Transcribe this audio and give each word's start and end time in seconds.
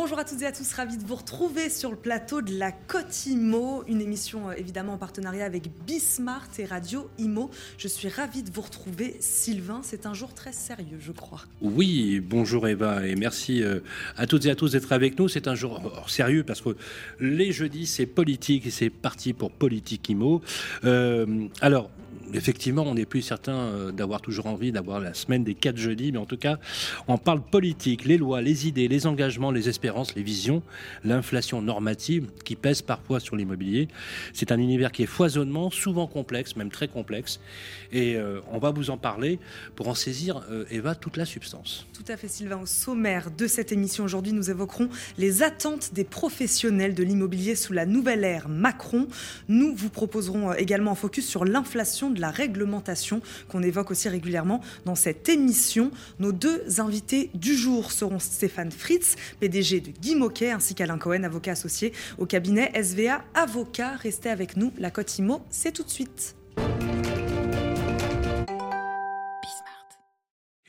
Bonjour 0.00 0.20
à 0.20 0.24
toutes 0.24 0.42
et 0.42 0.46
à 0.46 0.52
tous, 0.52 0.72
ravi 0.74 0.96
de 0.96 1.02
vous 1.02 1.16
retrouver 1.16 1.68
sur 1.68 1.90
le 1.90 1.96
plateau 1.96 2.40
de 2.40 2.56
la 2.56 2.70
Côte 2.70 3.26
Imo, 3.26 3.82
une 3.88 4.00
émission 4.00 4.48
euh, 4.48 4.52
évidemment 4.52 4.92
en 4.92 4.96
partenariat 4.96 5.44
avec 5.44 5.64
Bismart 5.88 6.48
et 6.60 6.66
Radio 6.66 7.10
Imo. 7.18 7.50
Je 7.78 7.88
suis 7.88 8.08
ravie 8.08 8.44
de 8.44 8.50
vous 8.52 8.60
retrouver, 8.60 9.16
Sylvain. 9.18 9.80
C'est 9.82 10.06
un 10.06 10.14
jour 10.14 10.34
très 10.34 10.52
sérieux, 10.52 10.98
je 11.00 11.10
crois. 11.10 11.40
Oui, 11.62 12.20
bonjour 12.20 12.68
Eva 12.68 13.08
et 13.08 13.16
merci 13.16 13.60
euh, 13.64 13.80
à 14.16 14.28
toutes 14.28 14.46
et 14.46 14.50
à 14.50 14.54
tous 14.54 14.70
d'être 14.70 14.92
avec 14.92 15.18
nous. 15.18 15.26
C'est 15.26 15.48
un 15.48 15.56
jour 15.56 15.82
sérieux 16.06 16.44
parce 16.44 16.60
que 16.60 16.76
les 17.18 17.50
jeudis 17.50 17.86
c'est 17.88 18.06
politique 18.06 18.68
et 18.68 18.70
c'est 18.70 18.90
parti 18.90 19.32
pour 19.32 19.50
Politique 19.50 20.08
Imo. 20.08 20.42
Euh, 20.84 21.48
alors, 21.60 21.90
effectivement, 22.34 22.82
on 22.82 22.94
n'est 22.94 23.06
plus 23.06 23.22
certain 23.22 23.52
euh, 23.52 23.92
d'avoir 23.92 24.20
toujours 24.20 24.46
envie 24.46 24.72
d'avoir 24.72 25.00
la 25.00 25.14
semaine 25.14 25.44
des 25.44 25.54
quatre 25.54 25.76
jeudis, 25.76 26.12
mais 26.12 26.18
en 26.18 26.26
tout 26.26 26.36
cas, 26.36 26.58
on 27.06 27.18
parle 27.18 27.42
politique, 27.42 28.04
les 28.04 28.18
lois, 28.18 28.42
les 28.42 28.66
idées, 28.66 28.88
les 28.88 29.06
engagements, 29.06 29.50
les 29.50 29.68
espérances, 29.68 30.14
les 30.14 30.22
visions, 30.22 30.62
l'inflation 31.04 31.62
normative 31.62 32.28
qui 32.44 32.56
pèse 32.56 32.82
parfois 32.82 33.20
sur 33.20 33.36
l'immobilier. 33.36 33.88
C'est 34.32 34.52
un 34.52 34.58
univers 34.58 34.92
qui 34.92 35.02
est 35.02 35.06
foisonnement, 35.06 35.70
souvent 35.70 36.06
complexe, 36.06 36.56
même 36.56 36.70
très 36.70 36.88
complexe, 36.88 37.40
et 37.92 38.16
euh, 38.16 38.40
on 38.52 38.58
va 38.58 38.70
vous 38.70 38.90
en 38.90 38.96
parler 38.96 39.38
pour 39.76 39.88
en 39.88 39.94
saisir, 39.94 40.42
euh, 40.50 40.64
Eva, 40.70 40.94
toute 40.94 41.16
la 41.16 41.24
substance. 41.24 41.86
Tout 41.94 42.10
à 42.12 42.16
fait, 42.16 42.28
Sylvain. 42.28 42.60
Au 42.60 42.66
sommaire 42.66 43.30
de 43.30 43.46
cette 43.46 43.72
émission 43.72 44.04
aujourd'hui, 44.04 44.32
nous 44.32 44.50
évoquerons 44.50 44.88
les 45.16 45.42
attentes 45.42 45.94
des 45.94 46.04
professionnels 46.04 46.94
de 46.94 47.02
l'immobilier 47.02 47.54
sous 47.54 47.72
la 47.72 47.86
nouvelle 47.86 48.24
ère 48.24 48.48
Macron. 48.48 49.08
Nous 49.48 49.74
vous 49.74 49.90
proposerons 49.90 50.52
également 50.54 50.92
un 50.92 50.96
focus 50.96 51.26
sur 51.26 51.44
l'inflation 51.44 52.10
la 52.18 52.30
réglementation 52.30 53.20
qu'on 53.48 53.62
évoque 53.62 53.90
aussi 53.90 54.08
régulièrement 54.08 54.60
dans 54.84 54.94
cette 54.94 55.28
émission. 55.28 55.90
Nos 56.18 56.32
deux 56.32 56.80
invités 56.80 57.30
du 57.34 57.56
jour 57.56 57.92
seront 57.92 58.18
Stéphane 58.18 58.72
Fritz, 58.72 59.16
PDG 59.40 59.80
de 59.80 59.90
Guy 59.90 60.14
Moquet, 60.14 60.50
ainsi 60.50 60.74
qu'Alain 60.74 60.98
Cohen, 60.98 61.24
avocat 61.24 61.52
associé 61.52 61.92
au 62.18 62.26
cabinet 62.26 62.72
SVA 62.80 63.24
Avocat. 63.34 63.96
Restez 63.96 64.30
avec 64.30 64.56
nous, 64.56 64.72
la 64.78 64.90
Côte 64.90 65.18
Imo, 65.18 65.42
c'est 65.50 65.72
tout 65.72 65.84
de 65.84 65.90
suite. 65.90 66.37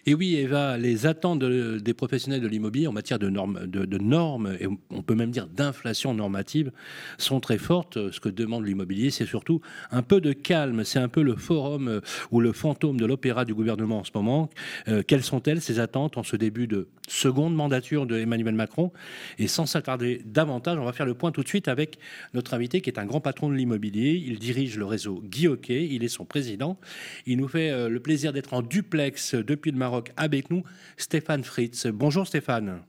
Et 0.10 0.16
oui, 0.16 0.38
Eva, 0.38 0.76
les 0.76 1.06
attentes 1.06 1.44
des 1.44 1.94
professionnels 1.94 2.42
de 2.42 2.48
l'immobilier 2.48 2.88
en 2.88 2.92
matière 2.92 3.20
de 3.20 3.30
normes, 3.30 3.68
de, 3.68 3.98
normes, 4.00 4.58
et 4.60 4.66
on 4.90 5.04
peut 5.04 5.14
même 5.14 5.30
dire 5.30 5.46
d'inflation 5.46 6.16
normative, 6.16 6.72
sont 7.20 7.40
très 7.40 7.60
fortes. 7.60 8.10
Ce 8.10 8.20
que 8.20 8.28
demande 8.28 8.66
l'immobilier, 8.66 9.12
c'est 9.12 9.28
surtout 9.28 9.62
un 9.92 10.02
peu 10.02 10.20
de 10.20 10.34
calme. 10.34 10.84
C'est 10.84 10.98
un 10.98 11.10
peu 11.10 11.22
le 11.22 11.36
forum 11.36 11.88
euh, 11.88 12.02
ou 12.32 12.42
le 12.42 12.54
fantôme 12.54 13.00
de 13.00 13.06
l'opéra 13.06 13.46
du 13.46 13.54
gouvernement 13.54 14.00
en 14.00 14.04
ce 14.04 14.10
moment. 14.16 14.50
Euh, 14.88 15.04
quelles 15.08 15.22
sont-elles, 15.22 15.62
ces 15.62 15.80
attentes, 15.80 16.18
en 16.18 16.24
ce 16.24 16.36
début 16.36 16.66
de 16.66 16.88
seconde 17.08 17.54
mandature 17.54 18.08
de 18.08 18.18
Emmanuel 18.18 18.56
Macron? 18.56 18.92
Et 19.38 19.48
sans 19.48 19.68
s'attarder 19.68 20.24
davantage, 20.26 20.80
on 20.80 20.86
va 20.86 20.94
faire 20.94 21.06
le 21.06 21.14
point 21.14 21.32
tout 21.32 21.44
de 21.44 21.48
suite 21.48 21.68
avec 21.68 22.00
notre 22.34 22.56
invité, 22.56 22.82
qui 22.82 22.90
est 22.90 22.98
un 22.98 23.06
grand 23.06 23.22
patron 23.22 23.48
de 23.48 23.54
l'immobilier. 23.54 24.20
Il 24.26 24.40
dirige 24.40 24.76
le 24.76 24.86
réseau 24.86 25.22
Guy 25.24 25.48
il 25.70 26.04
est 26.04 26.08
son 26.08 26.26
président. 26.26 26.80
Il 27.28 27.38
nous 27.38 27.48
fait 27.48 27.70
euh, 27.70 27.90
le 27.90 28.00
plaisir 28.00 28.34
d'être 28.34 28.56
en 28.56 28.64
duplex 28.64 29.36
depuis 29.36 29.70
le 29.70 29.78
Maroc 29.78 29.99
avec 30.18 30.50
nous 30.50 30.64
Stéphane 30.98 31.44
Fritz. 31.44 31.88
Bonjour 31.88 32.26
Stéphane. 32.28 32.82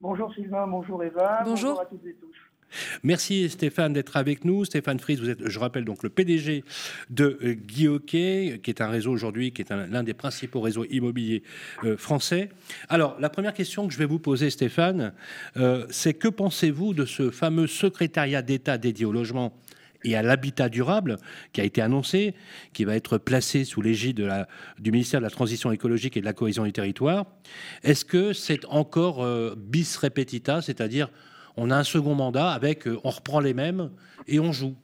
Bonjour 0.00 0.34
Sylvain, 0.34 0.66
bonjour 0.66 1.02
Eva. 1.04 1.42
Bonjour, 1.44 1.80
à 1.80 1.86
toutes 1.86 2.04
et 2.06 2.14
tous. 2.14 2.34
Merci 3.02 3.48
Stéphane 3.48 3.92
d'être 3.92 4.16
avec 4.16 4.44
nous. 4.44 4.64
Stéphane 4.64 4.98
Fritz, 4.98 5.20
vous 5.20 5.28
êtes, 5.28 5.48
je 5.48 5.58
rappelle, 5.58 5.84
donc 5.84 6.02
le 6.02 6.08
PDG 6.08 6.64
de 7.10 7.38
euh, 7.42 7.52
Guy 7.52 7.88
Hockey, 7.88 8.60
qui 8.62 8.70
est 8.70 8.80
un 8.80 8.88
réseau 8.88 9.12
aujourd'hui, 9.12 9.52
qui 9.52 9.62
est 9.62 9.70
l'un 9.70 10.02
des 10.02 10.14
principaux 10.14 10.60
réseaux 10.60 10.84
immobiliers 10.90 11.42
euh, 11.84 11.96
français. 11.96 12.50
Alors, 12.88 13.16
la 13.20 13.30
première 13.30 13.54
question 13.54 13.86
que 13.86 13.92
je 13.92 13.98
vais 13.98 14.06
vous 14.06 14.18
poser, 14.18 14.50
Stéphane, 14.50 15.12
euh, 15.56 15.86
c'est 15.90 16.14
que 16.14 16.28
pensez-vous 16.28 16.94
de 16.94 17.04
ce 17.04 17.30
fameux 17.30 17.66
secrétariat 17.66 18.42
d'État 18.42 18.78
dédié 18.78 19.04
au 19.04 19.12
logement 19.12 19.52
et 20.04 20.16
à 20.16 20.22
l'habitat 20.22 20.68
durable 20.68 21.16
qui 21.52 21.60
a 21.60 21.64
été 21.64 21.80
annoncé, 21.80 22.34
qui 22.72 22.84
va 22.84 22.96
être 22.96 23.18
placé 23.18 23.64
sous 23.64 23.82
l'égide 23.82 24.28
du 24.78 24.92
ministère 24.92 25.20
de 25.20 25.24
la 25.24 25.30
Transition 25.30 25.72
écologique 25.72 26.16
et 26.16 26.20
de 26.20 26.24
la 26.24 26.32
cohésion 26.32 26.64
du 26.64 26.72
territoire. 26.72 27.26
Est-ce 27.82 28.04
que 28.04 28.32
c'est 28.32 28.64
encore 28.66 29.22
euh, 29.22 29.54
bis 29.56 29.96
repetita, 29.96 30.62
c'est-à-dire 30.62 31.10
on 31.56 31.70
a 31.70 31.76
un 31.76 31.84
second 31.84 32.14
mandat 32.14 32.50
avec 32.50 32.86
euh, 32.86 32.98
on 33.04 33.10
reprend 33.10 33.40
les 33.40 33.54
mêmes 33.54 33.90
et 34.26 34.40
on 34.40 34.52
joue 34.52 34.74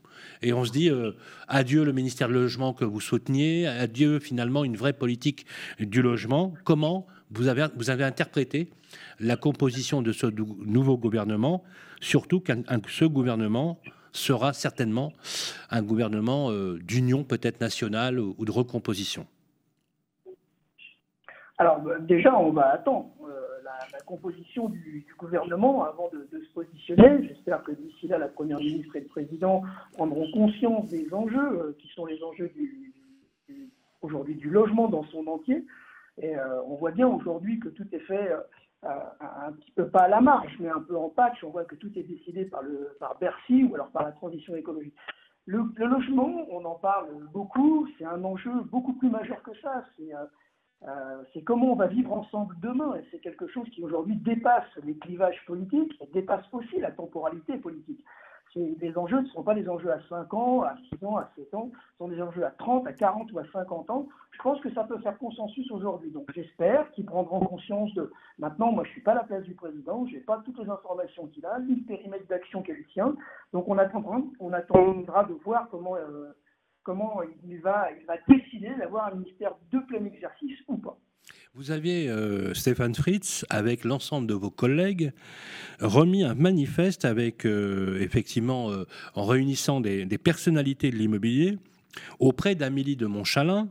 et 0.42 0.52
on 0.52 0.64
se 0.64 0.72
dit 0.72 0.90
euh, 0.90 1.12
adieu 1.48 1.84
le 1.84 1.92
ministère 1.92 2.28
du 2.28 2.34
logement 2.34 2.72
que 2.72 2.84
vous 2.84 3.00
souteniez, 3.00 3.66
adieu 3.66 4.18
finalement 4.20 4.64
une 4.64 4.76
vraie 4.76 4.92
politique 4.92 5.46
du 5.80 6.02
logement. 6.02 6.54
Comment 6.64 7.06
vous 7.30 7.48
avez, 7.48 7.66
vous 7.76 7.90
avez 7.90 8.04
interprété 8.04 8.70
la 9.20 9.36
composition 9.36 10.02
de 10.02 10.12
ce 10.12 10.26
nouveau 10.26 10.96
gouvernement, 10.96 11.62
surtout 12.00 12.40
qu'un 12.40 12.62
ce 12.88 13.04
gouvernement 13.04 13.80
sera 14.18 14.52
certainement 14.52 15.12
un 15.70 15.82
gouvernement 15.82 16.50
euh, 16.50 16.78
d'union 16.78 17.24
peut-être 17.24 17.60
nationale 17.60 18.18
ou 18.20 18.44
de 18.44 18.50
recomposition 18.50 19.26
Alors 21.58 21.80
bah, 21.80 21.98
déjà, 22.00 22.38
on 22.38 22.50
va 22.50 22.72
attendre 22.72 23.10
euh, 23.22 23.62
la, 23.64 24.00
composition 24.00 24.68
du, 24.68 25.06
gouvernement 25.18 25.84
avant 25.84 26.10
de, 26.12 26.26
se 26.30 26.52
positionner. 26.52 27.26
J'espère 27.28 27.62
que 27.62 27.72
d'ici 27.72 28.08
là, 28.08 28.18
la 28.18 28.28
Première 28.28 28.58
ministre 28.58 28.96
et 28.96 29.00
le 29.00 29.06
Président 29.06 29.62
prendront 29.92 30.30
conscience 30.32 30.88
des 30.88 31.12
enjeux 31.12 31.38
euh, 31.38 31.76
qui 31.78 31.88
sont 31.88 32.06
les 32.06 32.22
enjeux 32.22 32.50
du, 32.54 32.92
aujourd'hui 34.02 34.34
du 34.34 34.50
logement 34.50 34.88
dans 34.88 35.04
son 35.04 35.26
entier. 35.26 35.64
Et 36.20 36.34
on 36.66 36.74
voit 36.74 36.90
bien 36.90 37.06
aujourd'hui 37.06 37.60
que 37.60 37.68
tout 37.68 37.86
est 37.92 38.00
fait 38.00 38.32
un 38.82 39.52
petit 39.52 39.72
peu 39.72 39.88
pas 39.88 40.02
à 40.02 40.08
la 40.08 40.20
marge, 40.20 40.54
mais 40.60 40.68
un 40.68 40.80
peu 40.80 40.96
en 40.96 41.08
patch. 41.08 41.42
On 41.42 41.50
voit 41.50 41.64
que 41.64 41.74
tout 41.74 41.90
est 41.98 42.02
décidé 42.02 42.44
par, 42.44 42.62
le, 42.62 42.96
par 43.00 43.18
Bercy 43.18 43.64
ou 43.64 43.74
alors 43.74 43.90
par 43.90 44.04
la 44.04 44.12
transition 44.12 44.54
écologique. 44.54 44.94
Le, 45.46 45.64
logement, 45.78 46.46
on 46.50 46.64
en 46.64 46.74
parle 46.74 47.08
beaucoup, 47.32 47.88
c'est 47.98 48.04
un 48.04 48.22
enjeu 48.22 48.52
beaucoup 48.70 48.92
plus 48.92 49.08
majeur 49.08 49.42
que 49.42 49.56
ça. 49.62 49.84
C'est 49.96 50.14
euh, 50.14 50.24
euh, 50.86 51.40
comment 51.46 51.72
on 51.72 51.76
va 51.76 51.86
vivre 51.86 52.12
ensemble 52.12 52.54
demain. 52.60 52.94
Et 52.96 53.04
c'est 53.10 53.18
quelque 53.18 53.48
chose 53.48 53.68
qui 53.70 53.82
aujourd'hui 53.82 54.16
dépasse 54.16 54.68
les 54.84 54.96
clivages 54.98 55.42
politiques 55.46 55.96
et 56.00 56.06
dépasse 56.12 56.44
aussi 56.52 56.78
la 56.80 56.92
temporalité 56.92 57.56
politique 57.56 58.04
les 58.54 58.96
enjeux 58.96 59.20
ne 59.20 59.26
sont 59.26 59.42
pas 59.42 59.54
des 59.54 59.68
enjeux 59.68 59.92
à 59.92 60.00
5 60.08 60.32
ans, 60.34 60.62
à 60.62 60.74
6 60.98 61.04
ans, 61.04 61.16
à 61.16 61.30
7 61.36 61.54
ans, 61.54 61.70
ce 61.92 61.98
sont 61.98 62.08
des 62.08 62.20
enjeux 62.20 62.44
à 62.44 62.50
30, 62.50 62.86
à 62.86 62.92
40 62.92 63.32
ou 63.32 63.38
à 63.38 63.44
50 63.52 63.90
ans. 63.90 64.08
Je 64.32 64.42
pense 64.42 64.60
que 64.60 64.72
ça 64.72 64.84
peut 64.84 64.98
faire 64.98 65.18
consensus 65.18 65.70
aujourd'hui. 65.70 66.10
Donc 66.10 66.26
j'espère 66.34 66.90
qu'ils 66.92 67.06
prendront 67.06 67.40
conscience 67.40 67.92
de... 67.94 68.10
Maintenant, 68.38 68.72
moi 68.72 68.84
je 68.84 68.90
ne 68.90 68.92
suis 68.94 69.02
pas 69.02 69.12
à 69.12 69.16
la 69.16 69.24
place 69.24 69.44
du 69.44 69.54
président, 69.54 70.06
je 70.06 70.14
n'ai 70.14 70.20
pas 70.20 70.40
toutes 70.44 70.58
les 70.58 70.68
informations 70.68 71.26
qu'il 71.28 71.44
a, 71.46 71.58
ni 71.60 71.76
le 71.76 71.84
périmètre 71.84 72.26
d'action 72.26 72.62
qu'elle 72.62 72.84
tient. 72.86 73.14
Donc 73.52 73.68
on 73.68 73.78
attendra, 73.78 74.20
on 74.40 74.52
attendra 74.52 75.24
de 75.24 75.34
voir 75.44 75.68
comment, 75.70 75.96
euh, 75.96 76.32
comment 76.82 77.20
il, 77.44 77.60
va, 77.60 77.88
il 77.92 78.06
va 78.06 78.14
décider 78.28 78.74
d'avoir 78.76 79.06
un 79.06 79.16
ministère 79.16 79.54
de 79.72 79.78
plein 79.80 80.04
exercice 80.04 80.58
ou 80.68 80.76
pas. 80.78 80.97
Vous 81.58 81.72
aviez, 81.72 82.08
euh, 82.08 82.54
Stéphane 82.54 82.94
Fritz, 82.94 83.44
avec 83.50 83.82
l'ensemble 83.82 84.28
de 84.28 84.34
vos 84.34 84.48
collègues, 84.48 85.12
remis 85.80 86.22
un 86.22 86.36
manifeste 86.36 87.04
avec, 87.04 87.44
euh, 87.44 87.98
effectivement, 88.00 88.70
euh, 88.70 88.84
en 89.16 89.26
réunissant 89.26 89.80
des, 89.80 90.06
personnalités 90.18 90.92
de 90.92 90.94
l'immobilier 90.94 91.58
auprès 92.20 92.54
d'Amélie 92.54 92.94
de 92.94 93.06
Montchalin, 93.06 93.70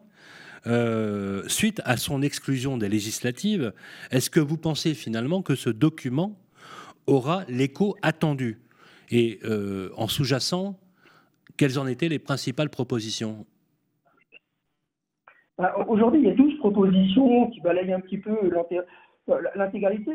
suite 1.47 1.81
à 1.85 1.95
son 1.95 2.21
exclusion 2.21 2.77
des 2.77 2.89
législatives. 2.89 3.71
Est-ce 4.11 4.29
que 4.29 4.41
vous 4.41 4.57
pensez 4.57 4.93
finalement 4.93 5.41
que 5.41 5.55
ce 5.55 5.69
document 5.69 6.37
aura 7.05 7.45
l'écho 7.47 7.95
attendu? 8.01 8.59
Et 9.11 9.39
en 9.95 10.09
sous-jacent, 10.09 10.77
quelles 11.55 11.79
en 11.79 11.87
étaient 11.87 12.09
les 12.09 12.19
principales 12.19 12.69
propositions? 12.69 13.45
Bah, 15.57 15.75
aujourd'hui, 15.87 16.21
il 16.21 16.27
y 16.27 16.31
a 16.31 16.35
12 16.35 16.57
propositions 16.59 17.49
qui 17.49 17.61
balayent 17.61 17.93
un 17.93 17.99
petit 17.99 18.19
peu 18.19 18.37
l'intégralité 19.55 20.11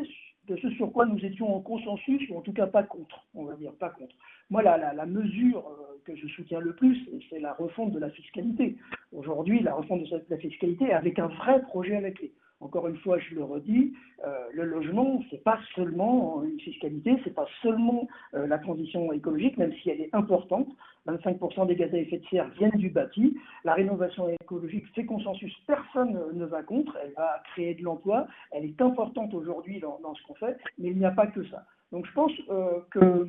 de 0.49 0.57
ce 0.57 0.71
sur 0.71 0.93
quoi 0.93 1.07
nous 1.07 1.25
étions 1.25 1.55
en 1.55 1.61
consensus, 1.61 2.29
ou 2.31 2.37
en 2.37 2.41
tout 2.41 2.53
cas 2.53 2.67
pas 2.67 2.83
contre, 2.83 3.25
on 3.35 3.45
va 3.45 3.55
dire, 3.55 3.73
pas 3.75 3.91
contre. 3.91 4.15
Moi, 4.51 4.63
la, 4.63 4.93
la, 4.93 5.07
mesure 5.07 5.59
euh, 5.59 6.01
que 6.05 6.17
je 6.17 6.27
soutiens 6.29 6.61
le 6.61 6.75
plus, 6.75 6.99
c'est 7.31 7.39
la 7.39 7.53
refonte 7.53 7.93
de 7.93 8.01
la 8.01 8.11
fiscalité. 8.11 8.77
Aujourd'hui, 9.13 9.61
la 9.61 9.75
refonte 9.75 10.03
de 10.03 10.25
la 10.29 10.39
fiscalité 10.39 10.93
avec 10.93 11.19
un 11.19 11.29
vrai 11.29 11.63
projet 11.63 11.97
à 11.97 12.01
la 12.01 12.11
clé. 12.11 12.33
Encore 12.63 12.87
une 12.87 12.97
fois, 12.99 13.19
je 13.19 13.35
le 13.35 13.43
redis, 13.43 13.93
euh, 14.25 14.47
le 14.53 14.65
logement, 14.65 15.21
c'est 15.31 15.43
pas 15.43 15.59
seulement 15.75 16.45
une 16.45 16.61
fiscalité, 16.61 17.17
c'est 17.25 17.35
pas 17.35 17.49
seulement 17.61 18.07
euh, 18.35 18.47
la 18.47 18.59
transition 18.59 19.13
écologique, 19.13 19.59
même 19.59 19.73
si 19.83 19.91
elle 19.91 20.01
est 20.01 20.15
importante. 20.15 20.69
25% 21.09 21.67
des 21.67 21.75
gaz 21.75 21.93
à 21.93 21.99
effet 21.99 22.19
de 22.19 22.27
serre 22.27 22.49
viennent 22.51 22.79
du 22.79 22.89
bâti. 22.89 23.37
La 23.65 23.75
rénovation 23.75 24.29
écologique 24.29 24.87
fait 24.95 25.05
consensus, 25.05 25.53
personne 25.67 26.17
ne 26.33 26.45
va 26.45 26.63
contre. 26.63 26.97
Elle 27.03 27.13
va 27.15 27.43
créer 27.53 27.75
de 27.75 27.83
l'emploi, 27.83 28.29
elle 28.53 28.65
est 28.65 28.81
importante 28.81 29.35
aujourd'hui 29.35 29.81
dans, 29.81 30.15
ce 30.15 30.23
qu'on 30.23 30.35
fait, 30.35 30.57
mais 30.79 30.91
il 30.91 30.99
n'y 30.99 31.05
a 31.05 31.11
pas 31.11 31.27
que 31.27 31.45
ça. 31.49 31.67
Donc 31.91 32.07
je 32.07 32.13
pense 32.13 32.33
euh, 32.49 32.79
que 32.93 33.27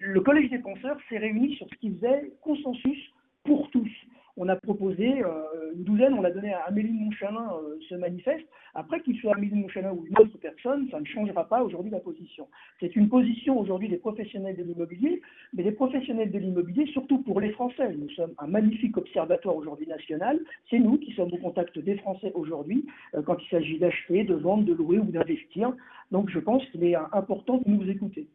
le 0.00 0.20
Collège 0.20 0.50
des 0.50 0.60
penseurs 0.60 0.96
s'est 1.08 1.18
réuni 1.18 1.56
sur 1.56 1.68
ce 1.68 1.74
qui 1.74 1.90
faisait 1.96 2.32
consensus 2.40 3.12
pour 3.42 3.68
tous. 3.70 3.90
On 4.36 4.48
a 4.48 4.56
proposé 4.56 5.22
euh, 5.22 5.72
une 5.74 5.84
douzaine, 5.84 6.14
on 6.14 6.22
l'a 6.22 6.30
donné 6.30 6.52
à 6.52 6.60
Amélie 6.60 6.92
Monchalin 6.92 7.50
euh, 7.54 7.76
ce 7.88 7.94
manifeste. 7.94 8.46
Après 8.74 9.00
qu'il 9.00 9.16
soit 9.18 9.34
Amélie 9.36 9.54
Monchalin 9.54 9.92
ou 9.92 10.06
une 10.06 10.18
autre 10.18 10.38
personne, 10.40 10.88
ça 10.90 11.00
ne 11.00 11.04
changera 11.04 11.46
pas 11.48 11.62
aujourd'hui 11.62 11.90
la 11.90 12.00
position. 12.00 12.48
C'est 12.80 12.96
une 12.96 13.08
position 13.08 13.58
aujourd'hui 13.58 13.88
des 13.88 13.98
professionnels 13.98 14.56
de 14.56 14.62
l'immobilier, 14.62 15.20
mais 15.52 15.62
des 15.62 15.72
professionnels 15.72 16.30
de 16.30 16.38
l'immobilier, 16.38 16.86
surtout 16.86 17.18
pour 17.18 17.40
les 17.40 17.50
Français. 17.50 17.94
Nous 17.94 18.10
sommes 18.10 18.32
un 18.38 18.46
magnifique 18.46 18.96
observatoire 18.96 19.56
aujourd'hui 19.56 19.86
national. 19.86 20.40
C'est 20.70 20.78
nous 20.78 20.98
qui 20.98 21.12
sommes 21.12 21.32
au 21.32 21.38
contact 21.38 21.78
des 21.78 21.96
Français 21.98 22.32
aujourd'hui 22.34 22.86
euh, 23.14 23.22
quand 23.22 23.36
il 23.42 23.48
s'agit 23.48 23.78
d'acheter, 23.78 24.24
de 24.24 24.34
vendre, 24.34 24.64
de 24.64 24.72
louer 24.72 24.98
ou 24.98 25.10
d'investir. 25.10 25.74
Donc 26.10 26.30
je 26.30 26.38
pense 26.38 26.64
qu'il 26.70 26.84
est 26.84 26.94
important 26.94 27.58
de 27.58 27.70
nous 27.70 27.88
écouter. 27.88 28.28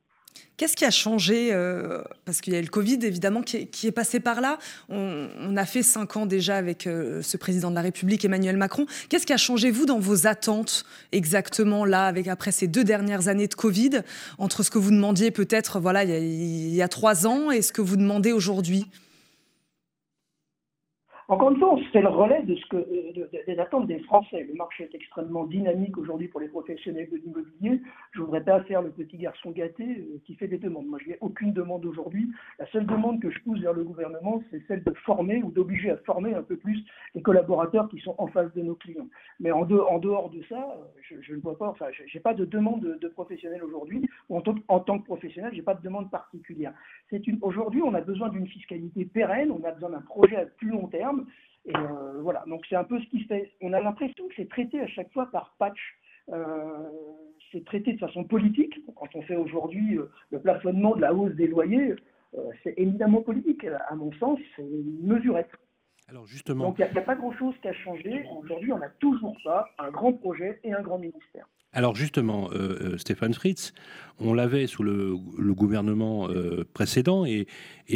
Qu'est-ce 0.57 0.75
qui 0.75 0.86
a 0.86 0.92
changé 0.92 1.50
euh, 1.51 2.01
Parce 2.25 2.42
qu'il 2.42 2.54
y 2.54 2.57
a 2.57 2.62
le 2.62 2.68
Covid, 2.68 2.98
évidemment, 3.04 3.44
qui 3.44 3.69
est, 3.83 3.92
passé 3.92 4.19
par 4.19 4.42
là. 4.42 4.57
On, 4.89 5.56
a 5.56 5.65
fait 5.65 5.83
cinq 5.83 6.18
ans 6.18 6.25
déjà 6.25 6.57
avec 6.57 6.88
euh, 6.88 7.21
ce 7.21 7.38
président 7.38 7.69
de 7.69 7.75
la 7.75 7.81
République, 7.81 8.25
Emmanuel 8.25 8.57
Macron. 8.57 8.88
Qu'est-ce 9.07 9.27
qui 9.27 9.33
a 9.33 9.38
changé, 9.38 9.69
vous, 9.69 9.86
dans 9.86 10.00
vos 10.00 10.25
attentes, 10.25 10.83
exactement, 11.12 11.86
là, 11.86 12.07
avec, 12.07 12.27
après 12.27 12.51
ces 12.51 12.68
deux 12.68 12.83
dernières 12.83 13.27
années 13.27 13.48
de 13.48 13.54
Covid, 13.54 14.01
entre 14.39 14.63
ce 14.63 14.71
que 14.71 14.80
vous 14.80 14.89
demandiez 14.89 15.30
peut-être 15.30 15.80
voilà, 15.80 16.04
il 16.04 16.74
y 16.74 16.81
a 16.81 16.88
trois 16.88 17.27
ans 17.27 17.51
et 17.51 17.62
ce 17.62 17.71
que 17.71 17.81
vous 17.81 17.95
demandez 17.95 18.31
aujourd'hui? 18.31 18.88
Encore 21.29 21.51
une 21.51 21.59
fois, 21.59 21.77
c'est 21.91 22.00
le 22.00 22.07
relais 22.07 22.41
de 22.44 22.56
ce 22.56 22.65
que, 22.68 22.77
des 23.45 23.59
attentes 23.59 23.85
des 23.88 24.00
Français. 24.00 24.45
Le 24.47 24.53
marché 24.53 24.85
est 24.85 24.95
extrêmement 24.95 25.45
dynamique 25.45 25.97
aujourd'hui 25.97 26.29
pour 26.29 26.39
les 26.39 26.47
professionnels 26.47 27.09
de 27.12 27.18
l'immobilier. 27.18 27.81
Je 28.13 28.21
ne 28.21 28.25
voudrais 28.25 28.44
pas 28.44 28.62
faire 28.63 28.81
le 28.81 28.91
petit 28.91 29.18
garçon 29.18 29.51
gâté 29.51 29.83
euh, 29.83 30.19
qui 30.25 30.35
fait 30.35 30.47
des 30.47 30.57
demandes. 30.57 30.85
Moi, 30.85 31.00
je 31.03 31.09
n'ai 31.09 31.18
aucune 31.19 31.51
demande 31.51 31.85
aujourd'hui. 31.85 32.29
La 32.59 32.65
seule 32.68 32.85
demande 32.85 33.21
que 33.21 33.29
je 33.29 33.39
pousse 33.41 33.59
vers 33.59 33.74
le 33.74 33.83
gouvernement, 33.83 34.41
c'est 34.50 34.62
celle 34.69 34.85
de 34.85 34.94
former 35.06 35.44
ou 35.44 35.51
d'obliger 35.51 35.91
à 35.91 35.97
former 35.97 36.33
un 36.33 36.44
peu 36.44 36.56
plus 36.56 36.81
les 37.13 37.21
collaborateurs 37.21 37.89
qui 37.89 38.00
sont 38.00 38.15
en 38.19 38.27
face 38.27 38.53
de 38.53 38.62
nos 38.62 38.75
clients. 38.75 39.09
Mais 39.41 39.51
en, 39.51 39.65
dehors 39.65 40.29
de 40.29 40.41
ça, 40.47 40.77
je, 41.01 41.33
ne 41.33 41.39
vois 41.39 41.57
pas, 41.57 41.68
enfin, 41.68 41.88
je 41.91 42.03
n'ai 42.03 42.21
pas 42.21 42.35
de 42.35 42.45
demande 42.45 42.97
de, 43.01 43.07
professionnels 43.09 43.63
aujourd'hui. 43.65 44.07
En, 44.29 44.39
tant 44.41 45.00
que 45.00 45.06
professionnel, 45.06 45.51
je 45.51 45.57
n'ai 45.57 45.63
pas 45.63 45.74
de 45.74 45.81
demande 45.81 46.09
particulière. 46.09 46.74
Aujourd'hui, 47.41 47.81
on 47.81 47.94
a 47.95 48.01
besoin 48.01 48.29
d'une 48.29 48.47
fiscalité 48.47 49.03
pérenne, 49.06 49.51
on 49.51 49.63
a 49.65 49.71
besoin 49.71 49.89
d'un 49.89 50.01
projet 50.01 50.38
à 50.38 50.45
plus 50.45 50.69
long 50.69 50.88
terme. 50.88 51.17
Et 51.66 51.75
euh, 51.75 52.22
voilà, 52.22 52.44
donc 52.48 52.66
c'est 52.69 52.75
un 52.75 52.84
peu 52.84 53.00
ce 53.00 53.06
qui 53.08 53.22
se 53.24 53.28
fait. 53.28 53.52
On 53.62 53.74
a 53.74 53.81
l'impression 53.81 54.28
que 54.28 54.34
c'est 54.36 54.50
traité 54.50 54.80
à 54.80 54.88
chaque 54.88 55.12
fois 55.12 55.30
par 55.31 55.56
patch. 55.60 55.80
Euh, 56.30 56.90
c'est 57.52 57.64
traité 57.66 57.94
de 57.94 58.00
façon 58.00 58.24
politique. 58.24 58.74
Quand 58.96 59.08
on 59.16 59.22
fait 59.22 59.36
aujourd'hui 59.36 59.98
euh, 59.98 60.10
le 60.31 60.40
plafonnement 60.40 60.96
de 60.96 61.02
la 61.02 61.14
hausse 61.14 61.34
des 61.34 61.48
loyers, 61.48 61.96
c'est 62.64 62.74
évidemment 62.78 63.22
politique. 63.22 63.66
À 63.90 63.96
mon 63.96 64.12
sens, 64.14 64.40
c'est 64.56 64.62
une 64.62 65.00
mesurette. 65.02 65.50
Alors 66.08 66.25
justement. 66.28 66.66
Donc 66.66 66.80
il 66.80 66.86
n'y 66.86 66.98
a, 66.98 67.02
a, 67.02 67.04
pas 67.04 67.16
grand-chose 67.16 67.56
qui 67.62 67.68
a 67.68 67.74
changé. 67.74 68.25
Aujourd'hui, 68.42 68.72
on 68.72 68.78
n'a 68.78 68.90
toujours 68.90 69.36
pas 69.44 69.70
un 69.80 69.90
grand 69.90 70.13
projet 70.13 70.60
et 70.63 70.74
un 70.74 70.81
grand 70.81 71.00
ministère. 71.00 71.48
Alors 71.77 71.95
justement, 71.95 72.50
euh, 72.53 72.94
euh, 72.94 72.97
Stéphane 72.97 73.35
Fritz, 73.35 73.71
on 74.19 74.33
l'avait 74.33 74.65
sous 74.65 74.81
le, 74.81 75.15
gouvernement 75.53 76.27
euh, 76.27 76.65
précédent 76.74 77.24
et, 77.24 77.45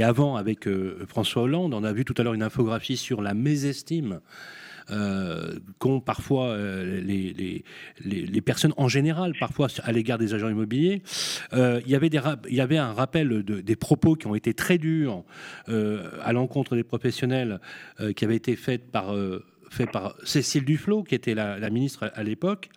avant 0.04 0.36
avec 0.36 0.70
François 1.08 1.42
Hollande. 1.42 1.74
On 1.74 1.84
a 1.84 1.92
vu 1.92 2.06
tout 2.06 2.14
à 2.20 2.22
l'heure 2.22 2.36
une 2.36 2.44
infographie 2.44 2.96
sur 2.96 3.24
la 3.24 3.34
mésestime 3.34 4.22
qu'ont 5.80 6.02
parfois 6.02 6.56
les, 6.58 7.64
personnes 8.46 8.74
en 8.78 8.88
général, 8.88 9.34
parfois 9.40 9.68
à 9.84 9.92
l'égard 9.92 10.18
des 10.18 10.34
agents 10.34 10.50
immobiliers. 10.50 11.02
il 11.54 11.88
y 11.88 12.62
avait 12.62 12.78
un 12.78 12.94
rappel 12.94 13.44
des 13.44 13.76
propos 13.76 14.16
qui 14.16 14.28
ont 14.28 14.36
été 14.36 14.54
très 14.54 14.78
durs 14.78 15.24
à 15.68 16.34
l'encontre 16.34 16.76
des 16.76 16.84
professionnels 16.84 17.62
qui 18.16 18.26
avaient 18.26 18.36
été 18.36 18.56
faits 18.58 18.92
par 18.92 19.16
fait 19.72 19.88
par 19.88 20.16
Cécile 20.24 20.66
Duflot, 20.66 21.04
qui 21.04 21.16
était 21.16 21.34
la, 21.34 21.70
ministre 21.70 22.12
à, 22.14 22.24
l'époque. 22.24 22.70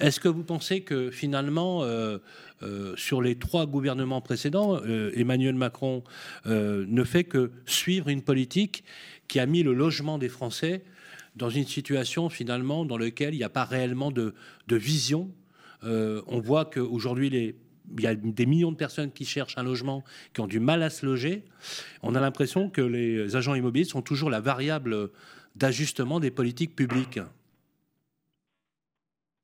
Est-ce 0.00 0.18
que 0.18 0.28
vous 0.28 0.42
pensez 0.42 0.80
que 0.80 1.10
finalement, 1.10 1.84
euh, 1.84 2.18
euh, 2.62 2.94
sur 2.96 3.20
les 3.20 3.36
trois 3.36 3.66
gouvernements 3.66 4.22
précédents, 4.22 4.80
euh, 4.86 5.12
Emmanuel 5.14 5.54
Macron 5.54 6.02
ne 6.46 7.04
fait 7.04 7.24
que 7.24 7.50
suivre 7.66 8.08
une 8.08 8.22
politique 8.22 8.84
qui 9.28 9.38
a 9.38 9.46
mis 9.46 9.62
le 9.62 9.74
logement 9.74 10.16
des 10.16 10.30
Français 10.30 10.82
dans 11.36 11.50
une 11.50 11.66
situation 11.66 12.30
finalement 12.30 12.84
dans 12.84 12.98
laquelle 12.98 13.34
il 13.34 13.38
n'y 13.38 13.44
a 13.44 13.50
pas 13.50 13.64
réellement 13.64 14.10
de, 14.10 14.34
de 14.66 14.76
vision? 14.76 15.30
On 15.82 16.40
voit 16.40 16.64
qu'aujourd'hui, 16.64 17.30
les 17.30 17.54
il 17.98 18.04
y 18.04 18.06
a 18.06 18.14
des 18.14 18.46
millions 18.46 18.70
de 18.70 18.76
personnes 18.76 19.10
qui 19.10 19.24
cherchent 19.24 19.58
un 19.58 19.64
logement, 19.64 20.04
qui 20.32 20.40
ont 20.40 20.46
du 20.46 20.60
mal 20.60 20.80
à 20.84 20.90
se 20.90 21.04
loger. 21.04 21.42
On 22.04 22.14
a 22.14 22.20
l'impression 22.20 22.70
que 22.70 22.80
les 22.80 23.34
agents 23.34 23.54
immobiliers 23.54 23.84
sont 23.84 24.00
toujours 24.00 24.30
la 24.30 24.38
variable 24.38 25.10
d'ajustement 25.56 26.20
des 26.20 26.30
politiques 26.30 26.76
publiques 26.76 27.20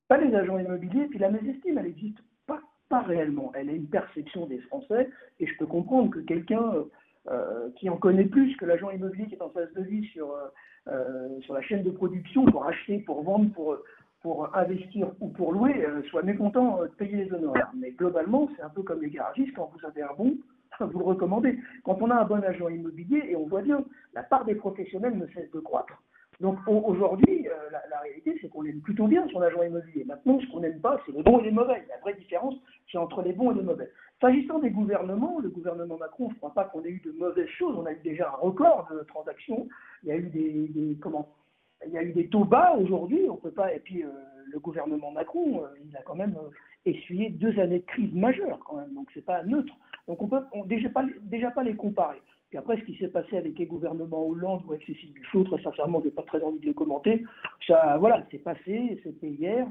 Pas 0.08 0.18
les 0.18 0.34
agents 0.34 0.58
immobiliers, 0.58 1.06
puis 1.06 1.18
la 1.18 1.30
mésestime, 1.30 1.78
elle 1.78 1.86
n'existe 1.86 2.18
pas, 2.46 2.60
pas 2.88 3.02
réellement. 3.02 3.52
Elle 3.54 3.70
est 3.70 3.76
une 3.76 3.88
perception 3.88 4.46
des 4.46 4.58
Français, 4.60 5.10
et 5.40 5.46
je 5.46 5.56
peux 5.58 5.66
comprendre 5.66 6.10
que 6.10 6.20
quelqu'un 6.20 6.84
euh, 7.28 7.70
qui 7.74 7.90
en 7.90 7.96
connaît 7.96 8.24
plus 8.24 8.56
que 8.56 8.64
l'agent 8.64 8.88
immobilier 8.90 9.26
qui 9.26 9.34
est 9.34 9.42
en 9.42 9.50
face 9.50 9.72
de 9.74 9.82
lui 9.82 10.06
sur, 10.12 10.30
euh, 10.30 10.46
euh, 10.86 11.40
sur 11.40 11.54
la 11.54 11.62
chaîne 11.62 11.82
de 11.82 11.90
production 11.90 12.44
pour 12.44 12.64
acheter, 12.66 13.00
pour 13.00 13.24
vendre, 13.24 13.52
pour, 13.52 13.76
pour 14.22 14.56
investir 14.56 15.08
ou 15.18 15.28
pour 15.30 15.50
louer, 15.50 15.84
soit 16.08 16.22
mécontent 16.22 16.82
de 16.82 16.86
payer 16.86 17.24
les 17.24 17.32
honoraires. 17.32 17.72
Mais 17.76 17.90
globalement, 17.90 18.48
c'est 18.54 18.62
un 18.62 18.68
peu 18.68 18.82
comme 18.82 19.02
les 19.02 19.10
garagistes, 19.10 19.54
quand 19.56 19.72
vous 19.74 19.84
avez 19.84 20.02
un 20.02 20.14
bon, 20.16 20.36
vous 20.84 20.98
le 20.98 21.04
recommandez. 21.04 21.58
Quand 21.84 21.98
on 22.00 22.10
a 22.10 22.16
un 22.16 22.24
bon 22.24 22.42
agent 22.42 22.68
immobilier, 22.68 23.24
et 23.28 23.36
on 23.36 23.46
voit 23.46 23.62
bien, 23.62 23.84
la 24.14 24.22
part 24.22 24.44
des 24.44 24.54
professionnels 24.54 25.16
ne 25.16 25.26
cesse 25.28 25.50
de 25.52 25.60
croître. 25.60 26.02
Donc 26.40 26.58
aujourd'hui, 26.68 27.48
euh, 27.48 27.70
la, 27.90 28.00
réalité, 28.00 28.36
c'est 28.40 28.48
qu'on 28.48 28.64
aime 28.64 28.80
plutôt 28.80 29.06
bien 29.06 29.26
son 29.28 29.40
agent 29.40 29.62
immobilier. 29.62 30.04
Maintenant, 30.04 30.38
ce 30.40 30.46
qu'on 30.48 30.60
n'aime 30.60 30.80
pas, 30.80 31.00
c'est 31.06 31.12
les 31.12 31.22
bons 31.22 31.40
et 31.40 31.44
les 31.44 31.50
mauvais. 31.50 31.82
La 31.88 31.98
vraie 32.02 32.14
différence, 32.14 32.54
c'est 32.90 32.98
entre 32.98 33.22
les 33.22 33.32
bons 33.32 33.52
et 33.52 33.54
les 33.54 33.62
mauvais. 33.62 33.90
S'agissant 34.20 34.58
des 34.58 34.70
gouvernements, 34.70 35.38
le 35.40 35.48
gouvernement 35.48 35.96
Macron, 35.96 36.28
je 36.28 36.34
ne 36.34 36.38
crois 36.38 36.52
pas 36.52 36.64
qu'on 36.64 36.82
ait 36.84 36.90
eu 36.90 37.02
de 37.04 37.12
mauvaises 37.12 37.48
choses. 37.48 37.74
On 37.78 37.86
a 37.86 37.92
eu 37.92 38.00
déjà 38.04 38.28
un 38.28 38.36
record 38.36 38.88
de 38.92 39.02
transactions. 39.04 39.66
Il 40.02 40.10
y 40.10 40.12
a 40.12 40.16
eu 40.16 40.28
des, 40.28 40.96
comment 41.00 41.28
Il 41.86 41.92
y 41.92 41.98
a 41.98 42.02
eu 42.02 42.12
des 42.12 42.28
taux 42.28 42.44
bas 42.44 42.74
aujourd'hui. 42.78 43.28
On 43.30 43.36
peut 43.36 43.50
pas. 43.50 43.72
Et 43.74 43.78
puis 43.78 44.04
euh, 44.04 44.08
le 44.52 44.58
gouvernement 44.58 45.10
Macron, 45.12 45.64
euh, 45.64 45.68
il 45.88 45.96
a 45.96 46.02
quand 46.02 46.16
même 46.16 46.36
essuyé 46.84 47.30
deux 47.30 47.58
années 47.58 47.80
de 47.80 47.86
crise 47.86 48.14
majeure 48.14 48.58
quand 48.66 48.76
même. 48.76 48.92
Donc 48.94 49.08
c'est 49.14 49.24
pas 49.24 49.42
neutre. 49.42 49.74
Donc 50.08 50.22
on 50.22 50.28
peut 50.28 50.42
déjà 50.66 50.88
pas 50.88 51.04
déjà 51.22 51.50
pas 51.50 51.62
les 51.62 51.74
comparer. 51.74 52.20
Puis 52.48 52.58
après, 52.58 52.76
ce 52.78 52.84
qui 52.84 52.96
s'est 52.96 53.08
passé 53.08 53.36
avec 53.36 53.58
les 53.58 53.66
gouvernements 53.66 54.26
Hollande 54.26 54.62
ou 54.66 54.72
avec 54.72 54.86
Cécile 54.86 55.12
Duflot, 55.12 55.44
très 55.44 55.60
sincèrement, 55.62 56.00
je 56.00 56.06
n'ai 56.06 56.10
pas 56.12 56.22
très 56.22 56.42
envie 56.42 56.60
de 56.60 56.66
les 56.66 56.74
commenter. 56.74 57.24
Ça, 57.66 57.96
voilà, 57.98 58.24
c'est 58.30 58.38
passé, 58.38 59.00
c'était 59.02 59.30
hier. 59.30 59.66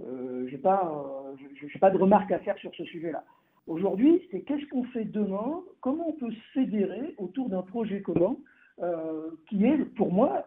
Euh, 0.00 0.46
je 0.48 0.52
n'ai 0.52 0.58
pas, 0.58 0.90
euh, 1.32 1.78
pas 1.78 1.90
de 1.90 1.98
remarques 1.98 2.32
à 2.32 2.38
faire 2.38 2.56
sur 2.58 2.74
ce 2.74 2.84
sujet-là. 2.84 3.24
Aujourd'hui, 3.66 4.22
c'est 4.30 4.40
qu'est-ce 4.40 4.66
qu'on 4.68 4.84
fait 4.84 5.04
demain? 5.04 5.60
Comment 5.80 6.08
on 6.08 6.12
peut 6.12 6.30
se 6.30 6.52
fédérer 6.52 7.14
autour 7.18 7.48
d'un 7.48 7.62
projet 7.62 8.00
commun 8.00 8.36
euh, 8.82 9.30
qui 9.48 9.64
est, 9.64 9.84
pour 9.94 10.12
moi, 10.12 10.44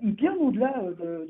bien 0.00 0.34
au-delà 0.34 0.82
de, 0.98 1.28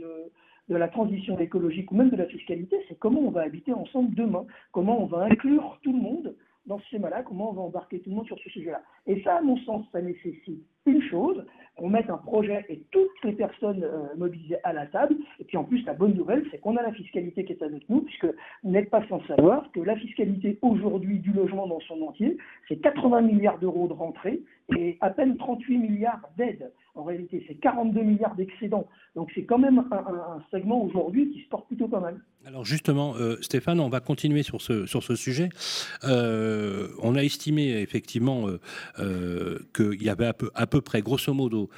de, 0.68 0.76
la 0.76 0.88
transition 0.88 1.38
écologique 1.38 1.90
ou 1.92 1.96
même 1.96 2.10
de 2.10 2.16
la 2.16 2.26
fiscalité, 2.26 2.76
c'est 2.88 2.98
comment 2.98 3.20
on 3.20 3.30
va 3.30 3.42
habiter 3.42 3.72
ensemble 3.72 4.14
demain, 4.14 4.46
comment 4.72 5.02
on 5.02 5.06
va 5.06 5.24
inclure 5.24 5.78
tout 5.82 5.92
le 5.92 5.98
monde 5.98 6.34
dans 6.68 6.78
ce 6.78 6.87
schéma-là, 6.88 7.22
comment 7.22 7.50
on 7.50 7.54
va 7.54 7.62
embarquer 7.62 8.00
tout 8.00 8.10
le 8.10 8.16
monde 8.16 8.26
sur 8.26 8.38
ce 8.38 8.50
sujet-là. 8.50 8.82
Et 9.06 9.22
ça, 9.22 9.37
à 9.37 9.40
mon 9.40 9.56
sens, 9.64 9.87
ça 9.90 10.00
nécessite 10.00 10.64
une 10.88 11.02
chose, 11.02 11.45
qu'on 11.78 11.88
mette 11.88 12.11
un 12.11 12.18
projet 12.18 12.66
et 12.68 12.83
toutes 12.90 13.25
les 13.25 13.33
personnes 13.33 13.85
euh, 13.85 14.09
mobilisées 14.16 14.59
à 14.64 14.73
la 14.73 14.87
table. 14.87 15.14
Et 15.38 15.45
puis 15.45 15.57
en 15.57 15.64
plus, 15.64 15.85
la 15.85 15.95
bonne 15.95 16.14
nouvelle, 16.14 16.45
c'est 16.50 16.59
qu'on 16.59 16.76
a 16.76 16.83
la 16.83 16.92
fiscalité 16.92 17.45
qui 17.45 17.52
est 17.52 17.62
avec 17.62 17.88
nous, 17.88 18.00
puisque 18.02 18.26
vous 18.64 18.71
n'êtes 18.71 18.90
pas 18.90 19.07
sans 19.09 19.25
savoir 19.26 19.71
que 19.73 19.80
la 19.80 19.97
fiscalité 19.97 20.59
aujourd'hui 20.61 21.21
du 21.21 21.33
logement 21.33 21.66
dans 21.68 21.80
son 21.80 22.02
entier, 22.02 22.37
c'est 22.68 22.76
80 22.76 23.23
milliards 23.23 23.59
d'euros 23.59 23.87
de 23.88 23.92
rentrée 23.92 24.40
et 24.76 24.99
à 25.00 25.11
peine 25.11 25.37
38 25.38 25.78
milliards 25.78 26.28
d'aides. 26.37 26.71
En 26.95 27.04
réalité, 27.04 27.45
c'est 27.47 27.54
42 27.54 28.02
milliards 28.02 28.35
d'excédents. 28.35 28.88
Donc 29.14 29.30
c'est 29.35 29.45
quand 29.45 29.59
même 29.59 29.85
un, 29.92 30.42
segment 30.50 30.83
aujourd'hui 30.83 31.30
qui 31.30 31.42
se 31.42 31.49
porte 31.49 31.68
plutôt 31.68 31.87
pas 31.87 32.00
mal. 32.00 32.21
Alors 32.45 32.64
justement, 32.64 33.14
euh, 33.16 33.37
Stéphane, 33.40 33.78
on 33.78 33.88
va 33.88 34.00
continuer 34.00 34.42
sur 34.42 34.61
ce, 34.61 34.85
sur 34.87 35.02
ce 35.04 35.14
sujet. 35.14 35.49
Euh, 36.04 36.88
on 37.02 37.14
a 37.14 37.23
estimé 37.23 37.80
effectivement 37.80 38.47
qu'il 38.97 40.02
y 40.02 40.11
avait 40.11 40.26
à 40.26 40.33
peu, 40.33 40.50
à 40.54 40.66
peu 40.66 40.77
près, 40.80 41.02
grosso 41.02 41.32
modo, 41.32 41.70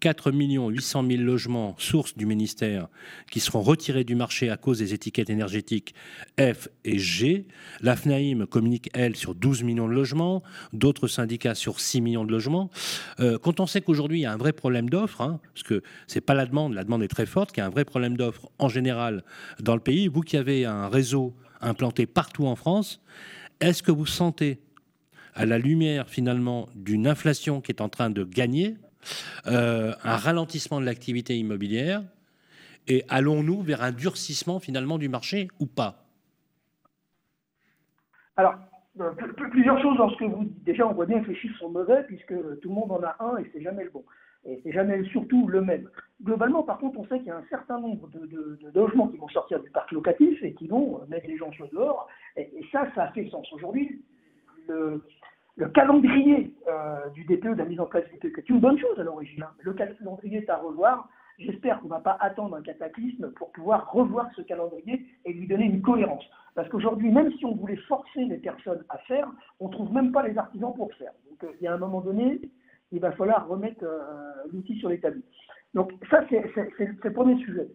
4 0.00 0.30
800 0.30 1.04
000 1.10 1.22
logements 1.22 1.74
sources 1.78 2.16
du 2.16 2.26
ministère 2.26 2.88
qui 3.30 3.40
seront 3.40 3.62
retirés 3.62 4.04
du 4.04 4.14
marché 4.14 4.48
à 4.50 4.56
cause 4.56 4.78
des 4.78 4.94
étiquettes 4.94 5.30
énergétiques 5.30 5.94
F 6.38 6.68
et 6.84 6.98
G. 6.98 7.46
La 7.80 7.96
FNAIM 7.96 8.46
communique, 8.46 8.90
elle, 8.94 9.16
sur 9.16 9.34
12 9.34 9.64
millions 9.64 9.88
de 9.88 9.94
logements, 9.94 10.44
d'autres 10.72 11.08
syndicats 11.08 11.56
sur 11.56 11.80
6 11.80 12.00
millions 12.00 12.24
de 12.24 12.30
logements. 12.32 12.70
quand 13.42 13.58
on 13.60 13.66
sait 13.66 13.80
qu'aujourd'hui, 13.80 14.20
il 14.20 14.22
y 14.22 14.26
a 14.26 14.32
un 14.32 14.36
vrai 14.36 14.52
problème 14.52 14.68
problème 14.68 14.90
d'offre, 14.90 15.22
hein, 15.22 15.40
parce 15.54 15.62
que 15.62 15.82
c'est 16.06 16.20
pas 16.20 16.34
la 16.34 16.44
demande, 16.44 16.74
la 16.74 16.84
demande 16.84 17.02
est 17.02 17.08
très 17.08 17.24
forte, 17.24 17.52
qu'il 17.52 17.62
y 17.62 17.64
a 17.64 17.66
un 17.66 17.70
vrai 17.70 17.86
problème 17.86 18.18
d'offre 18.18 18.50
en 18.58 18.68
général 18.68 19.24
dans 19.60 19.74
le 19.74 19.80
pays. 19.80 20.08
Vous 20.08 20.20
qui 20.20 20.36
avez 20.36 20.66
un 20.66 20.88
réseau 20.88 21.34
implanté 21.62 22.04
partout 22.04 22.46
en 22.46 22.54
France, 22.54 23.00
est-ce 23.60 23.82
que 23.82 23.90
vous 23.90 24.04
sentez, 24.04 24.60
à 25.38 25.46
la 25.46 25.58
lumière 25.58 26.08
finalement 26.08 26.68
d'une 26.74 27.06
inflation 27.06 27.60
qui 27.60 27.72
est 27.72 27.80
en 27.80 27.88
train 27.88 28.10
de 28.10 28.24
gagner, 28.24 28.76
un 29.46 29.94
ralentissement 30.02 30.80
de 30.80 30.84
l'activité 30.84 31.36
immobilière 31.36 32.02
et 32.88 33.04
allons-nous 33.08 33.62
vers 33.62 33.82
un 33.82 33.92
durcissement 33.92 34.58
finalement 34.60 34.98
du 34.98 35.08
marché 35.08 35.48
ou 35.60 35.66
pas? 35.66 36.04
Alors, 38.36 38.54
plusieurs 39.50 39.80
choses 39.82 39.98
dans 39.98 40.10
ce 40.10 40.16
que 40.16 40.24
vous 40.24 40.44
dites. 40.44 40.64
Déjà, 40.64 40.86
on 40.86 40.94
voit 40.94 41.06
bien 41.06 41.20
que 41.20 41.28
les 41.28 41.36
chiffres 41.36 41.58
sont 41.58 41.70
mauvais 41.70 42.02
puisque 42.04 42.34
tout 42.60 42.68
le 42.68 42.74
monde 42.74 42.92
en 42.92 43.02
a 43.02 43.16
un 43.20 43.36
et 43.38 43.50
c'est 43.52 43.62
jamais 43.62 43.84
le 43.84 43.90
bon. 43.90 44.04
Et 44.44 44.60
c'est 44.62 44.72
jamais 44.72 45.04
surtout 45.04 45.48
le 45.48 45.60
même. 45.60 45.90
Globalement, 46.22 46.62
par 46.62 46.78
contre, 46.78 46.98
on 46.98 47.06
sait 47.08 47.18
qu'il 47.18 47.26
y 47.26 47.30
a 47.30 47.36
un 47.36 47.44
certain 47.50 47.78
nombre 47.80 48.08
de, 48.08 48.58
logements 48.74 49.08
qui 49.08 49.18
vont 49.18 49.28
sortir 49.28 49.60
du 49.60 49.70
parc 49.70 49.92
locatif 49.92 50.42
et 50.42 50.54
qui 50.54 50.68
vont 50.68 51.00
mettre 51.08 51.26
les 51.26 51.36
gens 51.36 51.52
sur 51.52 51.68
dehors. 51.68 52.08
Et, 52.36 52.64
ça, 52.72 52.86
ça 52.94 53.04
a 53.04 53.12
fait 53.12 53.28
sens. 53.28 53.52
Aujourd'hui, 53.52 54.00
le, 54.68 55.68
calendrier 55.74 56.54
euh, 56.68 57.08
du 57.10 57.24
DPE, 57.24 57.54
de 57.54 57.58
la 57.58 57.64
mise 57.64 57.80
en 57.80 57.86
place 57.86 58.04
du 58.08 58.16
DPE, 58.16 58.34
qui 58.34 58.40
est 58.40 58.48
une 58.50 58.60
bonne 58.60 58.78
chose 58.78 58.98
à 58.98 59.02
l'origine, 59.02 59.42
hein. 59.42 59.50
le 59.60 59.72
calendrier 59.72 60.38
est 60.38 60.50
à 60.50 60.56
revoir. 60.56 61.08
J'espère 61.38 61.78
qu'on 61.78 61.86
ne 61.86 61.92
va 61.92 62.00
pas 62.00 62.16
attendre 62.20 62.56
un 62.56 62.62
cataclysme 62.62 63.30
pour 63.32 63.52
pouvoir 63.52 63.92
revoir 63.92 64.28
ce 64.34 64.42
calendrier 64.42 65.06
et 65.24 65.32
lui 65.32 65.46
donner 65.46 65.66
une 65.66 65.82
cohérence. 65.82 66.24
Parce 66.56 66.68
qu'aujourd'hui, 66.68 67.12
même 67.12 67.32
si 67.34 67.44
on 67.44 67.54
voulait 67.54 67.76
forcer 67.76 68.24
les 68.24 68.38
personnes 68.38 68.84
à 68.88 68.98
faire, 68.98 69.28
on 69.60 69.68
ne 69.68 69.72
trouve 69.72 69.92
même 69.92 70.10
pas 70.10 70.26
les 70.26 70.36
artisans 70.36 70.74
pour 70.74 70.92
faire. 70.94 71.12
Donc 71.30 71.44
euh, 71.44 71.54
il 71.60 71.64
y 71.64 71.68
a 71.68 71.74
un 71.74 71.78
moment 71.78 72.00
donné, 72.00 72.40
il 72.90 73.00
va 73.00 73.12
falloir 73.12 73.46
remettre 73.46 73.84
euh, 73.84 74.32
l'outil 74.52 74.76
sur 74.80 74.88
l'établi. 74.88 75.22
Donc 75.74 75.92
ça, 76.10 76.24
c'est 76.28 76.42
le 77.04 77.12
premier 77.12 77.36
sujet. 77.44 77.68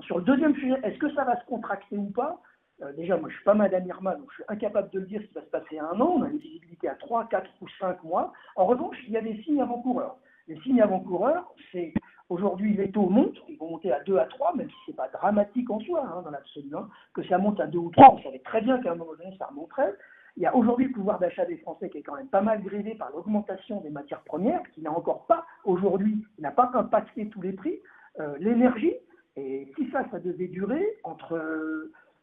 Sur 0.00 0.18
le 0.18 0.24
deuxième 0.24 0.54
sujet, 0.54 0.78
est-ce 0.82 0.98
que 0.98 1.12
ça 1.14 1.24
va 1.24 1.38
se 1.38 1.44
contracter 1.46 1.96
ou 1.96 2.10
pas? 2.10 2.40
Euh, 2.82 2.92
Déjà, 2.92 3.16
moi, 3.16 3.28
je 3.28 3.34
suis 3.34 3.44
pas 3.44 3.54
Madame 3.54 3.86
Irma, 3.86 4.14
donc 4.14 4.28
je 4.30 4.34
suis 4.36 4.44
incapable 4.48 4.90
de 4.90 5.00
le 5.00 5.06
dire 5.06 5.20
ce 5.22 5.26
qui 5.26 5.34
va 5.34 5.42
se 5.42 5.50
passer 5.50 5.78
un 5.78 6.00
an. 6.00 6.14
On 6.18 6.22
a 6.22 6.28
une 6.28 6.38
visibilité 6.38 6.88
à 6.88 6.94
3, 6.94 7.28
4 7.28 7.50
ou 7.60 7.66
5 7.80 8.02
mois. 8.04 8.32
En 8.56 8.66
revanche, 8.66 8.96
il 9.06 9.12
y 9.12 9.16
a 9.16 9.22
des 9.22 9.42
signes 9.42 9.60
avant-coureurs. 9.60 10.16
Les 10.48 10.58
signes 10.60 10.82
avant-coureurs, 10.82 11.52
c'est 11.72 11.92
Aujourd'hui, 12.30 12.74
les 12.74 12.92
taux 12.92 13.08
montent, 13.08 13.42
ils 13.48 13.58
vont 13.58 13.70
monter 13.70 13.90
à 13.90 14.00
2 14.04 14.16
à 14.16 14.24
3, 14.26 14.54
même 14.54 14.70
si 14.70 14.76
ce 14.86 14.90
n'est 14.92 14.96
pas 14.96 15.08
dramatique 15.08 15.68
en 15.68 15.80
soi, 15.80 16.06
hein, 16.06 16.22
dans 16.22 16.30
l'absolu. 16.30 16.70
Hein. 16.76 16.88
que 17.12 17.24
ça 17.24 17.38
monte 17.38 17.58
à 17.58 17.66
2 17.66 17.76
ou 17.76 17.90
3, 17.90 18.14
on 18.14 18.22
savait 18.22 18.38
très 18.38 18.60
bien 18.60 18.80
qu'à 18.80 18.92
un 18.92 18.94
moment 18.94 19.16
donné, 19.18 19.36
ça 19.36 19.46
remonterait. 19.46 19.92
Il 20.36 20.44
y 20.44 20.46
a 20.46 20.54
aujourd'hui 20.54 20.86
le 20.86 20.92
pouvoir 20.92 21.18
d'achat 21.18 21.44
des 21.44 21.56
Français 21.56 21.90
qui 21.90 21.98
est 21.98 22.02
quand 22.02 22.14
même 22.14 22.28
pas 22.28 22.40
mal 22.40 22.62
grévé 22.62 22.94
par 22.94 23.10
l'augmentation 23.10 23.80
des 23.80 23.90
matières 23.90 24.22
premières, 24.22 24.62
qui 24.70 24.80
n'a 24.80 24.92
encore 24.92 25.26
pas, 25.26 25.44
aujourd'hui, 25.64 26.24
n'a 26.38 26.52
pas 26.52 26.70
impacté 26.74 27.28
tous 27.30 27.42
les 27.42 27.52
prix. 27.52 27.80
Euh, 28.20 28.36
l'énergie, 28.38 28.94
et 29.34 29.72
si 29.76 29.90
ça, 29.90 30.04
ça 30.12 30.20
devait 30.20 30.46
durer, 30.46 30.86
entre 31.02 31.34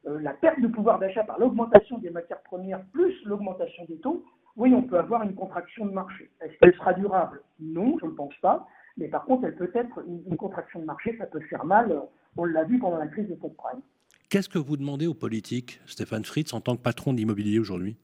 la 0.03 0.33
perte 0.33 0.61
de 0.61 0.67
pouvoir 0.67 0.99
d'achat 0.99 1.23
par 1.23 1.39
l'augmentation 1.39 1.97
des 1.97 2.09
matières 2.09 2.41
premières 2.43 2.83
plus 2.93 3.13
l'augmentation 3.25 3.85
des 3.85 3.97
taux, 3.97 4.23
oui, 4.57 4.73
on 4.73 4.81
peut 4.81 4.97
avoir 4.97 5.23
une 5.23 5.35
contraction 5.35 5.85
de 5.85 5.91
marché. 5.91 6.29
Est-ce 6.41 6.57
qu'elle 6.57 6.73
sera 6.73 6.93
durable? 6.93 7.41
Non, 7.59 7.97
je 8.01 8.05
ne 8.05 8.11
pense 8.11 8.33
pas. 8.41 8.67
Mais 8.97 9.07
par 9.07 9.23
contre, 9.25 9.45
elle 9.45 9.55
peut 9.55 9.71
être 9.75 10.03
une, 10.07 10.35
contraction 10.35 10.79
de 10.79 10.85
marché, 10.85 11.15
ça 11.17 11.27
peut 11.27 11.39
faire 11.41 11.63
mal. 11.63 12.01
On 12.35 12.45
l'a 12.45 12.63
vu 12.63 12.79
pendant 12.79 12.97
la 12.97 13.07
crise 13.07 13.27
de 13.27 13.35
subprime. 13.35 13.81
Qu'est-ce 14.29 14.49
que 14.49 14.57
vous 14.57 14.75
demandez 14.75 15.05
aux 15.05 15.13
politiques, 15.13 15.79
Stéphane 15.85 16.25
Fritz, 16.25 16.53
en 16.53 16.59
tant 16.59 16.75
que 16.75 16.81
patron 16.81 17.13
d'immobilier 17.13 17.59
aujourd'hui? 17.59 17.97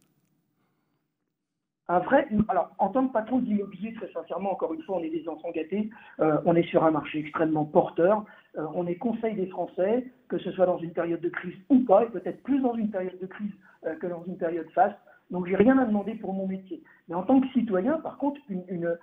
Un 1.90 2.00
vrai, 2.00 2.28
alors, 2.48 2.72
en 2.80 2.90
tant 2.90 3.08
que 3.08 3.14
patron 3.14 3.40
d'immobilier, 3.40 3.94
très 3.94 4.10
sincèrement, 4.12 4.54
encore 4.54 4.74
une 4.74 4.82
fois, 4.84 4.98
on 4.98 5.04
est 5.04 5.10
des 5.10 5.28
enfants 5.28 5.52
gâtés. 5.52 5.90
Euh, 6.22 6.38
on 6.46 6.56
est 6.56 6.68
sur 6.70 6.84
un 6.86 6.92
marché 6.92 7.20
extrêmement 7.20 7.66
porteur. 7.66 8.24
Euh, 8.58 8.66
on 8.74 8.88
est 8.88 8.96
conseil 8.96 9.36
des 9.36 9.48
Français, 9.48 10.06
que 10.30 10.38
ce 10.38 10.52
soit 10.52 10.66
dans 10.66 10.78
une 10.78 10.94
période 10.94 11.20
de 11.20 11.30
crise 11.30 11.56
ou 11.70 11.80
pas, 11.80 12.04
et 12.04 12.08
peut-être 12.08 12.42
plus 12.44 12.62
dans 12.62 12.76
une 12.76 12.90
période 12.90 13.20
de 13.20 13.26
crise 13.26 13.52
euh, 13.86 13.96
que 13.96 14.08
dans 14.08 14.24
une 14.26 14.38
période 14.38 14.70
faste. 14.74 14.98
Donc, 15.30 15.48
j'ai 15.48 15.56
rien 15.56 15.78
à 15.78 15.86
demander 15.86 16.14
pour 16.16 16.34
mon 16.34 16.48
métier. 16.48 16.82
Mais 17.10 17.16
en 17.16 17.24
tant 17.24 17.42
que 17.42 17.48
citoyen, 17.50 17.98
par 18.00 18.18
contre, 18.18 18.40
une, 18.50 18.96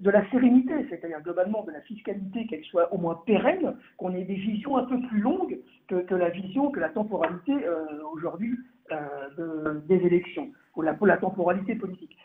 de 0.00 0.10
la 0.10 0.28
sérénité, 0.30 0.72
c'est-à-dire 0.88 1.20
globalement 1.22 1.62
de 1.64 1.72
la 1.72 1.80
fiscalité, 1.82 2.46
qu'elle 2.46 2.64
soit 2.64 2.92
au 2.92 2.98
moins 2.98 3.20
pérenne, 3.26 3.76
qu'on 3.96 4.14
ait 4.14 4.24
des 4.24 4.34
visions 4.34 4.76
un 4.76 4.84
peu 4.84 5.00
plus 5.08 5.20
longues 5.20 5.58
que, 5.88 6.14
la 6.14 6.30
vision, 6.30 6.70
que 6.70 6.80
la 6.80 6.88
temporalité 6.88 7.52
euh, 7.52 7.84
aujourd'hui 8.12 8.58
euh, 8.92 9.80
des 9.86 9.96
élections, 9.96 10.50
ou 10.76 10.82
la, 10.82 10.96
la 11.00 11.16
temporalité 11.16 11.74
politique. 11.74 12.16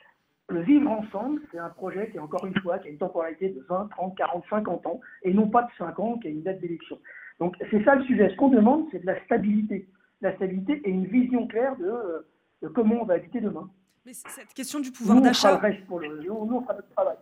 Le 0.49 0.61
vivre 0.61 0.89
ensemble, 0.89 1.41
c'est 1.51 1.59
un 1.59 1.69
projet 1.69 2.09
qui, 2.11 2.17
encore 2.17 2.45
une 2.45 2.59
fois, 2.61 2.79
qui 2.79 2.87
a 2.87 2.91
une 2.91 2.97
temporalité 2.97 3.49
de 3.49 3.63
20, 3.69 3.89
30, 3.91 4.17
40, 4.17 4.43
50 4.49 4.85
ans, 4.87 4.99
et 5.23 5.31
non 5.31 5.47
pas 5.47 5.63
de 5.63 5.69
5 5.77 5.99
ans, 5.99 6.17
qui 6.17 6.27
a 6.27 6.31
une 6.31 6.41
date 6.41 6.59
d'élection. 6.59 6.97
Donc 7.39 7.55
c'est 7.69 7.83
ça 7.83 7.95
le 7.95 8.03
sujet. 8.05 8.29
Ce 8.31 8.35
qu'on 8.35 8.49
demande, 8.49 8.87
c'est 8.91 8.99
de 8.99 9.05
la 9.05 9.23
stabilité. 9.25 9.87
La 10.21 10.35
stabilité 10.35 10.81
et 10.83 10.89
une 10.89 11.05
vision 11.05 11.47
claire 11.47 11.75
de, 11.77 12.67
comment 12.69 13.01
on 13.01 13.05
va 13.05 13.13
habiter 13.15 13.39
demain. 13.39 13.69
Mais 14.05 14.13
cette 14.13 14.53
question 14.53 14.79
du 14.79 14.91
pouvoir 14.91 15.21
d'achat. 15.21 15.61
Nous, 15.89 16.31
on 16.31 16.61
fera 16.61 16.73
notre 16.73 16.89
travail. 16.89 17.15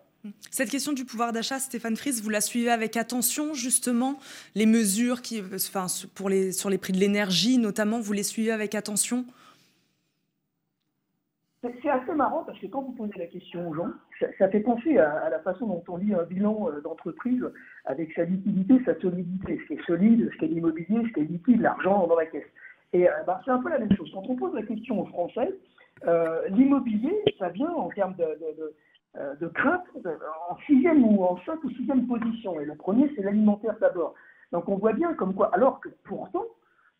Cette 0.49 0.69
question 0.69 0.93
du 0.93 1.05
pouvoir 1.05 1.31
d'achat, 1.31 1.59
Stéphane 1.59 1.95
Fries, 1.95 2.21
vous 2.23 2.29
la 2.29 2.41
suivez 2.41 2.71
avec 2.71 2.97
attention, 2.97 3.53
justement, 3.53 4.19
les 4.55 4.65
mesures 4.65 5.21
qui, 5.21 5.41
enfin, 5.53 5.85
pour 6.15 6.29
les, 6.29 6.51
sur 6.51 6.69
les 6.69 6.77
prix 6.77 6.93
de 6.93 6.97
l'énergie, 6.97 7.57
notamment, 7.57 7.99
vous 7.99 8.13
les 8.13 8.23
suivez 8.23 8.51
avec 8.51 8.73
attention? 8.73 9.25
C'est 11.61 11.89
assez 11.89 12.13
marrant 12.13 12.43
parce 12.43 12.59
que 12.59 12.67
quand 12.67 12.81
vous 12.81 12.91
posez 12.93 13.17
la 13.17 13.25
question 13.25 13.69
aux 13.69 13.73
gens, 13.73 13.89
ça, 14.37 14.47
fait 14.49 14.59
penser 14.59 14.97
à, 14.97 15.29
la 15.29 15.39
façon 15.39 15.65
dont 15.67 15.83
on 15.87 15.97
lit 15.97 16.13
un 16.13 16.23
bilan 16.23 16.69
euh, 16.69 16.81
d'entreprise 16.81 17.43
avec 17.85 18.13
sa 18.13 18.23
liquidité, 18.23 18.75
sa 18.85 18.99
solidité, 18.99 19.59
ce 19.61 19.67
qui 19.67 19.73
est 19.73 19.85
solide, 19.85 20.29
ce 20.31 20.37
qui 20.37 20.45
est 20.45 20.49
l'immobilier, 20.49 21.03
ce 21.07 21.13
qui 21.13 21.19
est 21.21 21.23
liquide, 21.23 21.61
l'argent 21.61 22.05
dans 22.07 22.15
la 22.15 22.27
caisse. 22.27 22.45
Et 22.93 23.09
euh, 23.09 23.13
bah, 23.25 23.41
c'est 23.43 23.51
un 23.51 23.59
peu 23.59 23.69
la 23.69 23.79
même 23.79 23.91
chose. 23.95 24.09
Quand 24.13 24.23
on 24.29 24.35
pose 24.35 24.53
la 24.53 24.63
question 24.63 25.01
aux 25.01 25.05
Français, 25.07 25.53
euh, 26.05 26.47
l'immobilier, 26.49 27.23
ça 27.39 27.49
vient 27.49 27.71
en 27.71 27.89
termes 27.89 28.15
de 28.15 28.73
euh, 29.19 29.33
de 29.35 29.47
crainte 29.47 29.85
en 30.49 30.57
sixième 30.67 31.03
ou 31.03 31.23
en 31.23 31.37
cinq 31.43 31.63
ou 31.63 31.71
sixième 31.71 32.05
position. 32.05 32.59
Et 32.59 32.65
le 32.65 32.75
premier, 32.75 33.11
c'est 33.15 33.23
l'alimentaire 33.23 33.75
d'abord. 33.79 34.13
Donc 34.51 34.69
on 34.69 34.75
voit 34.75 34.93
bien 34.93 35.13
comme 35.15 35.33
quoi, 35.33 35.49
alors 35.55 35.79
que 35.79 35.89
pourtant, 36.03 36.43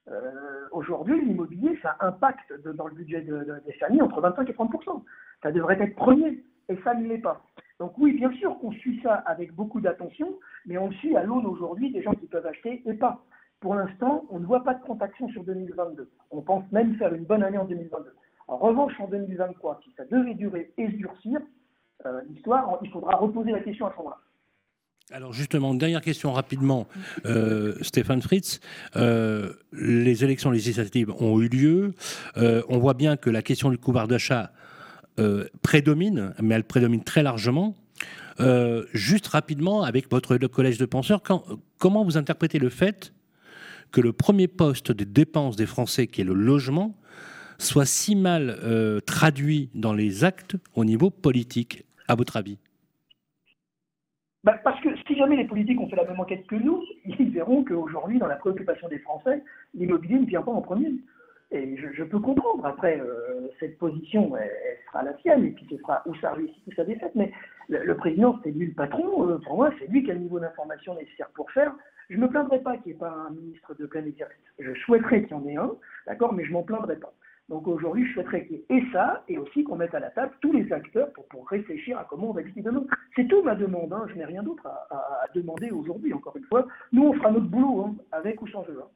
euh, 0.09 0.67
aujourd'hui, 0.71 1.23
l'immobilier, 1.23 1.77
ça 1.81 1.97
impacte 1.99 2.53
dans 2.65 2.87
le 2.87 2.95
budget 2.95 3.21
des 3.21 3.73
familles 3.73 4.01
entre 4.01 4.21
25 4.21 4.49
et 4.49 4.53
30% 4.53 5.03
Ça 5.43 5.51
devrait 5.51 5.81
être 5.81 5.95
premier, 5.95 6.43
et 6.69 6.77
ça 6.83 6.93
ne 6.93 7.07
l'est 7.07 7.17
pas. 7.17 7.41
Donc 7.79 7.97
oui, 7.97 8.13
bien 8.13 8.31
sûr 8.33 8.57
qu'on 8.59 8.71
suit 8.71 8.99
ça 9.03 9.15
avec 9.25 9.53
beaucoup 9.53 9.79
d'attention, 9.79 10.39
mais 10.65 10.77
on 10.77 10.87
le 10.87 10.93
suit 10.95 11.15
à 11.15 11.23
l'aune 11.23 11.45
aujourd'hui 11.45 11.91
des 11.91 12.01
gens 12.01 12.13
qui 12.13 12.25
peuvent 12.25 12.45
acheter 12.45 12.81
et 12.85 12.93
pas. 12.93 13.21
Pour 13.59 13.75
l'instant, 13.75 14.25
on 14.29 14.39
ne 14.39 14.45
voit 14.45 14.63
pas 14.63 14.73
de 14.73 14.83
contraction 14.83 15.27
sur 15.29 15.43
2022. 15.43 16.09
On 16.31 16.41
pense 16.41 16.69
même 16.71 16.95
faire 16.95 17.13
une 17.13 17.25
bonne 17.25 17.43
année 17.43 17.57
en 17.57 17.65
2022. 17.65 18.13
En 18.47 18.57
revanche, 18.57 18.93
en 18.99 19.07
2023, 19.07 19.81
si 19.83 19.91
ça 19.97 20.05
devait 20.05 20.35
durer 20.35 20.71
et 20.77 20.87
durcir, 20.87 21.41
euh, 22.05 22.21
l'histoire, 22.29 22.79
il 22.81 22.89
faudra 22.91 23.15
reposer 23.15 23.51
la 23.51 23.59
question 23.59 23.87
à 23.87 23.91
ce 23.91 23.97
moment-là. 23.97 24.17
Alors 25.13 25.31
justement, 25.31 25.73
dernière 25.73 26.01
question 26.01 26.33
rapidement, 26.33 26.85
euh, 27.25 27.75
Stéphane 27.81 28.21
Fritz. 28.21 28.59
Euh, 28.97 29.53
les 29.71 30.25
élections 30.25 30.51
législatives 30.51 31.13
ont 31.21 31.39
eu 31.39 31.47
lieu. 31.47 31.93
on 32.35 32.77
voit 32.77 32.93
bien 32.93 33.15
que 33.15 33.29
la 33.29 33.41
question 33.41 33.69
du 33.69 33.77
pouvoir 33.77 34.07
d'achat 34.07 34.51
prédomine, 35.61 36.33
mais 36.41 36.55
elle 36.55 36.65
prédomine 36.65 37.03
très 37.03 37.23
largement. 37.23 37.75
juste 38.93 39.27
rapidement, 39.27 39.83
avec 39.83 40.11
votre 40.11 40.35
collège 40.47 40.77
de 40.77 40.85
penseurs, 40.85 41.21
comment 41.77 42.03
vous 42.03 42.17
interprétez 42.17 42.59
le 42.59 42.69
fait 42.69 43.13
que 43.93 44.01
le 44.01 44.11
premier 44.11 44.49
poste 44.49 44.91
des 44.91 45.05
dépenses 45.05 45.55
des 45.55 45.65
Français, 45.65 46.07
qui 46.07 46.19
est 46.19 46.25
le 46.25 46.33
logement, 46.33 46.97
soit 47.59 47.85
si 47.85 48.17
mal 48.17 48.59
traduit 49.05 49.69
dans 49.73 49.93
les 49.93 50.25
actes 50.25 50.57
au 50.75 50.83
niveau 50.83 51.09
politique 51.09 51.85
à 52.09 52.15
votre 52.15 52.35
avis? 52.35 52.57
Bah, 54.47 54.57
Parce 54.63 54.79
que 54.81 54.89
jamais 55.17 55.36
les 55.36 55.45
politiques 55.45 55.79
ont 55.79 55.89
fait 55.89 55.95
la 55.95 56.05
même 56.05 56.19
enquête 56.19 56.45
que 56.47 56.55
nous, 56.55 56.83
ils 57.05 57.31
verront 57.31 57.63
qu'aujourd'hui, 57.63 58.19
dans 58.19 58.27
la 58.27 58.36
préoccupation 58.36 58.88
des 58.88 59.00
Français, 59.00 59.43
l'immobilier 59.74 60.19
ne 60.19 60.25
vient 60.25 60.41
pas 60.41 60.51
en 60.51 60.62
premier. 60.62 60.93
Et 61.51 61.77
je, 61.77 62.03
peux 62.03 62.19
comprendre. 62.19 62.65
Après, 62.65 63.00
euh, 63.00 63.47
cette 63.59 63.77
position, 63.77 64.36
elle, 64.36 64.51
sera 64.88 65.03
la 65.03 65.17
sienne, 65.19 65.45
et 65.45 65.51
puis 65.51 65.65
ce 65.69 65.77
sera 65.77 66.03
où 66.05 66.13
ça 66.15 66.33
réussit, 66.33 66.62
où 66.67 66.71
ça 66.74 66.83
défaite. 66.83 67.13
Mais 67.15 67.31
le, 67.69 67.95
président, 67.95 68.38
c'est 68.43 68.51
lui 68.51 68.67
le 68.67 68.74
patron. 68.74 69.29
Euh, 69.29 69.38
pour 69.39 69.55
moi, 69.55 69.71
c'est 69.79 69.88
lui 69.88 70.03
qui 70.03 70.12
a 70.12 70.13
le 70.13 70.19
niveau 70.19 70.39
d'information 70.39 70.93
nécessaire 70.95 71.29
pour 71.36 71.50
faire. 71.51 71.74
Je 72.09 72.17
ne 72.17 72.21
me 72.21 72.29
plaindrais 72.29 72.59
pas 72.59 72.75
qu'il 72.77 72.91
n'y 72.91 72.97
ait 72.97 73.00
pas 73.00 73.12
un 73.12 73.31
ministre 73.31 73.74
de 73.75 73.86
plein 73.86 74.05
exercice. 74.05 74.38
Je 74.59 74.74
souhaiterais 74.81 75.24
qu'il 75.24 75.31
y 75.31 75.33
en 75.36 75.47
ait 75.47 75.55
un, 75.55 75.71
d'accord, 76.05 76.33
mais 76.33 76.43
je 76.43 76.51
m'en 76.51 76.63
plaindrais 76.63 76.97
pas. 76.97 77.13
Donc 77.49 77.67
aujourd'hui, 77.67 78.05
je 78.07 78.13
souhaiterais 78.13 78.45
qu'il 78.45 78.57
y 78.57 78.77
ait 78.77 78.83
ça, 78.91 79.23
et 79.29 79.37
aussi 79.37 79.63
qu'on 79.63 79.77
mette 79.77 79.95
à 79.95 79.99
la 79.99 80.09
table 80.09 80.33
tous 80.41 80.51
les 80.51 80.71
acteurs 80.73 81.09
pour, 81.13 81.47
réfléchir 81.47 81.97
à 81.97 82.05
comment 82.09 82.31
on 82.31 82.33
va 82.33 82.41
vivre 82.41 82.61
demain. 82.61 82.83
C'est 83.15 83.27
tout 83.27 83.41
ma 83.41 83.55
demande, 83.55 83.93
hein. 83.93 84.05
je 84.09 84.15
n'ai 84.15 84.25
rien 84.25 84.43
d'autre 84.43 84.67
à, 84.67 85.25
demander 85.33 85.71
aujourd'hui, 85.71 86.13
encore 86.13 86.35
une 86.35 86.43
fois. 86.43 86.67
Nous, 86.91 87.03
on 87.03 87.13
fera 87.13 87.31
notre 87.31 87.45
boulot, 87.45 87.85
hein, 87.85 87.95
avec 88.11 88.41
ou 88.41 88.47
sans 88.47 88.63
eux. 88.63 88.79
Hein. 88.83 88.87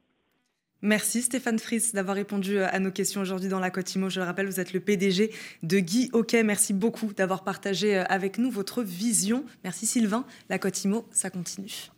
Merci 0.84 1.22
Stéphane 1.22 1.60
Fries 1.60 1.92
d'avoir 1.94 2.16
répondu 2.16 2.58
à 2.58 2.80
nos 2.80 2.92
questions 2.92 3.22
aujourd'hui 3.22 3.50
dans 3.50 3.60
la 3.60 3.70
Cotimo. 3.70 4.10
Je 4.10 4.20
le 4.20 4.26
rappelle, 4.26 4.48
vous 4.48 4.60
êtes 4.60 4.74
le 4.74 4.80
PDG 4.80 5.32
de 5.62 5.80
Guy 5.80 6.10
Hockey. 6.12 6.44
Merci 6.44 6.74
beaucoup 6.74 7.14
d'avoir 7.14 7.44
partagé 7.44 8.00
euh, 8.00 8.04
avec 8.10 8.40
nous 8.40 8.50
votre 8.50 8.82
vision. 8.82 9.46
Merci 9.64 9.86
Sylvain. 9.86 10.26
La 10.50 10.58
Cotimo, 10.58 11.06
ça 11.12 11.30
continue. 11.30 11.92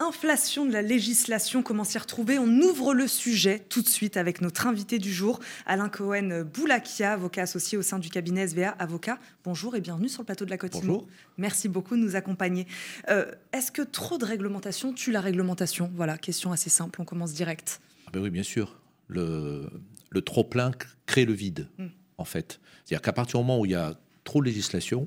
Inflation 0.00 0.66
de 0.66 0.72
la 0.72 0.82
législation, 0.82 1.62
comment 1.62 1.84
s'y 1.84 1.98
retrouver 1.98 2.40
On 2.40 2.48
ouvre 2.48 2.94
le 2.94 3.06
sujet 3.06 3.60
tout 3.60 3.80
de 3.80 3.86
suite 3.86 4.16
avec 4.16 4.40
notre 4.40 4.66
invité 4.66 4.98
du 4.98 5.12
jour, 5.12 5.38
Alain 5.66 5.88
Cohen-Boulakia, 5.88 7.12
avocat 7.12 7.42
associé 7.42 7.78
au 7.78 7.82
sein 7.82 8.00
du 8.00 8.10
cabinet 8.10 8.48
SVA 8.48 8.70
Avocat. 8.70 9.20
Bonjour 9.44 9.76
et 9.76 9.80
bienvenue 9.80 10.08
sur 10.08 10.22
le 10.22 10.26
plateau 10.26 10.46
de 10.46 10.50
la 10.50 10.58
Côte 10.58 10.72
Bonjour. 10.72 11.06
Merci 11.38 11.68
beaucoup 11.68 11.94
de 11.94 12.00
nous 12.00 12.16
accompagner. 12.16 12.66
Euh, 13.08 13.30
est-ce 13.52 13.70
que 13.70 13.82
trop 13.82 14.18
de 14.18 14.24
réglementation 14.24 14.92
tue 14.92 15.12
la 15.12 15.20
réglementation? 15.20 15.92
Voilà, 15.94 16.18
question 16.18 16.50
assez 16.50 16.70
simple, 16.70 17.00
on 17.00 17.04
commence 17.04 17.32
direct. 17.32 17.80
Ah 18.08 18.10
ben 18.12 18.20
oui, 18.20 18.30
bien 18.30 18.42
sûr. 18.42 18.80
Le, 19.06 19.70
le 20.10 20.22
trop-plein 20.22 20.72
crée 21.06 21.24
le 21.24 21.34
vide, 21.34 21.68
hmm. 21.78 21.86
en 22.18 22.24
fait. 22.24 22.58
C'est-à-dire 22.84 23.00
qu'à 23.00 23.12
partir 23.12 23.38
du 23.38 23.46
moment 23.46 23.60
où 23.60 23.64
il 23.64 23.70
y 23.70 23.76
a 23.76 23.94
trop 24.24 24.40
de 24.40 24.46
législation, 24.46 25.06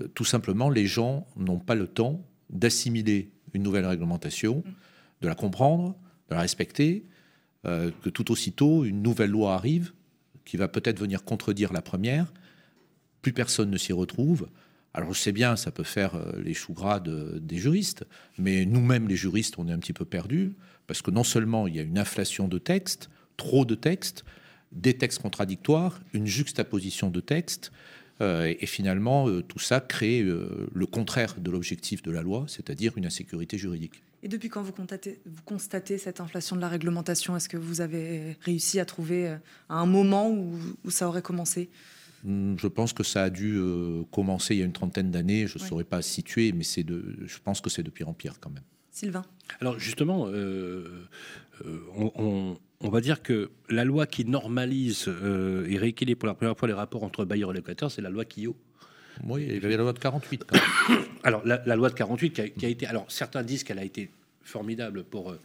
euh, 0.00 0.08
tout 0.14 0.24
simplement, 0.24 0.70
les 0.70 0.86
gens 0.86 1.26
n'ont 1.36 1.58
pas 1.58 1.74
le 1.74 1.86
temps 1.86 2.24
d'assimiler 2.48 3.28
une 3.54 3.62
nouvelle 3.62 3.86
réglementation, 3.86 4.62
de 5.20 5.28
la 5.28 5.34
comprendre, 5.34 5.96
de 6.28 6.34
la 6.34 6.40
respecter, 6.40 7.06
euh, 7.66 7.90
que 8.02 8.10
tout 8.10 8.30
aussitôt, 8.30 8.84
une 8.84 9.02
nouvelle 9.02 9.30
loi 9.30 9.54
arrive 9.54 9.92
qui 10.44 10.56
va 10.56 10.68
peut-être 10.68 10.98
venir 10.98 11.24
contredire 11.24 11.72
la 11.72 11.80
première, 11.80 12.32
plus 13.22 13.32
personne 13.32 13.70
ne 13.70 13.78
s'y 13.78 13.92
retrouve. 13.92 14.48
Alors 14.92 15.12
je 15.12 15.18
sais 15.18 15.32
bien, 15.32 15.56
ça 15.56 15.70
peut 15.70 15.84
faire 15.84 16.14
euh, 16.14 16.32
les 16.42 16.54
choux 16.54 16.74
gras 16.74 17.00
des 17.00 17.56
juristes, 17.56 18.04
mais 18.38 18.66
nous-mêmes 18.66 19.08
les 19.08 19.16
juristes, 19.16 19.58
on 19.58 19.66
est 19.68 19.72
un 19.72 19.78
petit 19.78 19.94
peu 19.94 20.04
perdus, 20.04 20.52
parce 20.86 21.00
que 21.00 21.10
non 21.10 21.24
seulement 21.24 21.66
il 21.66 21.74
y 21.74 21.78
a 21.78 21.82
une 21.82 21.98
inflation 21.98 22.48
de 22.48 22.58
textes, 22.58 23.08
trop 23.36 23.64
de 23.64 23.74
textes, 23.74 24.24
des 24.72 24.94
textes 24.94 25.22
contradictoires, 25.22 26.00
une 26.12 26.26
juxtaposition 26.26 27.10
de 27.10 27.20
textes, 27.20 27.72
et 28.20 28.66
finalement, 28.66 29.28
euh, 29.28 29.42
tout 29.42 29.58
ça 29.58 29.80
crée 29.80 30.22
euh, 30.22 30.68
le 30.72 30.86
contraire 30.86 31.34
de 31.38 31.50
l'objectif 31.50 32.02
de 32.02 32.10
la 32.10 32.22
loi, 32.22 32.44
c'est-à-dire 32.48 32.92
une 32.96 33.06
insécurité 33.06 33.58
juridique. 33.58 34.02
Et 34.22 34.28
depuis 34.28 34.48
quand 34.48 34.62
vous 34.62 34.72
constatez, 34.72 35.20
vous 35.26 35.42
constatez 35.44 35.98
cette 35.98 36.20
inflation 36.20 36.56
de 36.56 36.60
la 36.60 36.68
réglementation? 36.68 37.36
Est-ce 37.36 37.48
que 37.48 37.56
vous 37.56 37.80
avez 37.80 38.36
réussi 38.40 38.80
à 38.80 38.84
trouver 38.84 39.36
un 39.68 39.86
moment 39.86 40.30
où, 40.30 40.58
ça 40.88 41.08
aurait 41.08 41.22
commencé? 41.22 41.68
Hmm, 42.22 42.56
je 42.56 42.68
pense 42.68 42.94
que 42.94 43.02
ça 43.02 43.24
a 43.24 43.30
dû 43.30 43.60
commencer 44.10 44.54
il 44.54 44.60
y 44.60 44.62
a 44.62 44.64
une 44.64 44.72
trentaine 44.72 45.10
d'années. 45.10 45.46
Je 45.46 45.58
ne 45.58 45.64
saurais 45.64 45.84
pas 45.84 46.00
situer, 46.00 46.52
mais 46.52 46.64
de, 46.82 47.16
je 47.26 47.38
pense 47.44 47.60
que 47.60 47.68
c'est 47.68 47.82
de 47.82 47.90
pire 47.90 48.08
en 48.08 48.14
pire 48.14 48.40
quand 48.40 48.50
même. 48.50 48.64
Sylvain 48.90 49.26
Alors 49.60 49.78
justement, 49.78 50.28
on, 51.96 52.56
on 52.84 52.90
va 52.90 53.00
dire 53.00 53.22
que 53.22 53.50
la 53.70 53.84
loi 53.84 54.06
qui 54.06 54.26
normalise 54.26 55.06
euh, 55.08 55.66
et 55.68 55.78
rééquilibre 55.78 56.18
pour 56.18 56.26
la 56.26 56.34
première 56.34 56.56
fois 56.56 56.68
les 56.68 56.74
rapports 56.74 57.02
entre 57.02 57.24
bailleurs 57.24 57.50
et 57.50 57.54
locataires, 57.54 57.90
c'est 57.90 58.02
la 58.02 58.10
loi 58.10 58.26
Quillot. 58.26 58.54
Oui, 59.24 59.46
il 59.48 59.54
y 59.54 59.56
avait 59.64 59.76
la 59.76 59.84
loi 59.84 59.92
de 59.94 59.98
48. 59.98 60.44
alors, 61.24 61.42
la, 61.46 61.76
loi 61.76 61.88
de 61.88 61.94
48 61.94 62.52
qui 62.56 62.66
a, 62.66 62.68
été. 62.68 62.86
Alors, 62.86 63.06
certains 63.08 63.42
disent 63.42 63.64
qu'elle 63.64 63.78
a 63.78 63.84
été 63.84 64.10
formidable 64.42 65.04
pour 65.04 65.30
euh, 65.30 65.40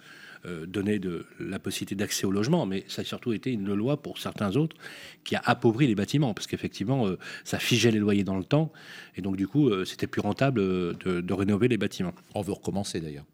euh, 0.46 0.66
donner 0.66 1.00
de, 1.00 1.26
la 1.40 1.60
possibilité 1.60 1.96
d'accès 1.96 2.26
au 2.26 2.32
logement, 2.32 2.66
mais 2.66 2.84
ça 2.88 3.04
a 3.04 3.06
surtout 3.06 3.32
été 3.32 3.52
une 3.54 3.74
loi 3.74 4.02
pour 4.02 4.18
certains 4.18 4.58
autres 4.58 4.76
qui 5.24 5.36
a 5.36 5.42
appauvri 5.46 5.88
les 5.88 5.96
bâtiments, 5.96 6.34
parce 6.34 6.48
qu'effectivement, 6.48 7.08
ça 7.46 7.60
figeait 7.60 7.92
les 7.92 8.00
loyers 8.00 8.24
dans 8.24 8.38
le 8.38 8.44
temps, 8.44 8.74
et 9.16 9.22
donc, 9.22 9.38
du 9.38 9.48
coup, 9.48 9.72
c'était 9.86 10.08
plus 10.08 10.22
rentable 10.22 10.60
de, 10.60 11.22
de 11.22 11.34
rénover 11.34 11.68
les 11.68 11.78
bâtiments. 11.78 12.14
On 12.34 12.42
veut 12.42 12.54
recommencer 12.54 13.00
d'ailleurs. 13.00 13.26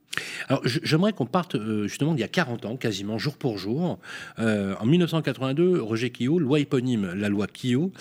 Alors, 0.47 0.61
j'aimerais 0.65 1.13
qu'on 1.13 1.25
parte 1.25 1.55
euh, 1.55 1.87
justement 1.87 2.13
d'il 2.13 2.21
y 2.21 2.25
a 2.25 2.29
40 2.29 2.65
ans, 2.65 2.77
quasiment 2.77 3.17
jour 3.17 3.37
pour 3.37 3.57
jour. 3.57 3.99
Euh, 4.39 4.75
en 4.79 4.85
1982, 4.85 5.81
Roger 5.81 6.09
Quillot, 6.09 6.39
loi 6.39 6.59
éponyme, 6.59 7.13
la 7.13 7.29
loi 7.29 7.47
Quillot, 7.47 7.91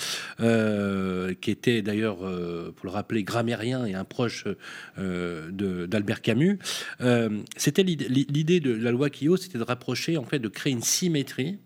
euh, 0.41 1.35
qui 1.41 1.51
était 1.51 1.83
d'ailleurs, 1.83 2.19
pour 2.19 2.87
le 2.87 2.91
rappeler, 2.91 3.23
grammairien 3.23 3.87
et 3.87 3.95
un 3.95 4.05
proche 4.05 4.45
d'Albert 4.97 6.23
Camus. 6.23 6.59
c'était 7.57 7.83
l'idée 7.83 8.61
de 8.61 8.73
la 8.73 8.91
loi 8.91 9.11
Quillot, 9.11 9.37
c'était 9.37 9.59
de 9.59 9.65
rapprocher, 9.65 10.17
en 10.17 10.25
fait, 10.25 10.39
de 10.39 10.49
créer 10.49 10.73
une 10.73 10.83
symétrie 10.83 11.59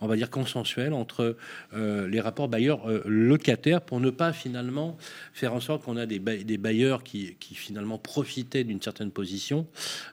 on 0.00 0.06
va 0.06 0.16
dire, 0.16 0.30
consensuel 0.30 0.92
entre 0.92 1.36
euh, 1.74 2.08
les 2.08 2.20
rapports 2.20 2.48
bailleurs-locataires 2.48 3.78
euh, 3.78 3.86
pour 3.86 4.00
ne 4.00 4.10
pas 4.10 4.32
finalement 4.32 4.96
faire 5.32 5.54
en 5.54 5.60
sorte 5.60 5.84
qu'on 5.84 5.96
a 5.96 6.06
des, 6.06 6.18
bailleurs 6.18 7.02
qui, 7.02 7.36
finalement 7.40 7.98
profitaient 7.98 8.64
d'une 8.64 8.82
certaine 8.82 9.10
position, 9.10 9.66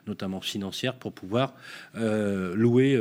notamment 0.06 0.40
financière, 0.40 0.94
pour 0.96 1.12
pouvoir 1.12 1.54
euh, 1.96 2.54
louer 2.54 2.98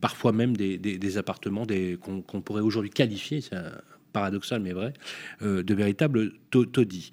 parfois 0.00 0.32
même 0.32 0.56
des, 0.56 1.18
appartements 1.18 1.66
qu'on 2.00 2.40
pourrait 2.40 2.62
aujourd'hui 2.62 2.90
qualifier, 2.90 3.40
c'est 3.40 3.56
paradoxal 4.12 4.60
mais 4.60 4.72
vrai, 4.72 4.92
de 5.40 5.74
véritables 5.74 6.32
taudis. 6.50 7.10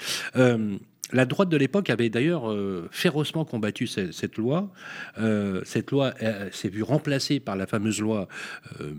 La 1.13 1.25
droite 1.25 1.49
de 1.49 1.57
l'époque 1.57 1.91
avait 1.91 2.09
d'ailleurs 2.09 2.51
euh, 2.51 2.89
férocement 2.91 3.45
combattu 3.45 3.85
cette, 3.85 4.37
loi. 4.37 4.71
Euh, 5.19 5.61
cette 5.63 5.91
loi 5.91 6.15
euh, 6.23 6.49
s'est 6.51 6.69
vue 6.69 6.81
remplacée 6.81 7.39
par 7.39 7.55
la 7.55 7.67
fameuse 7.67 8.01
loi 8.01 8.27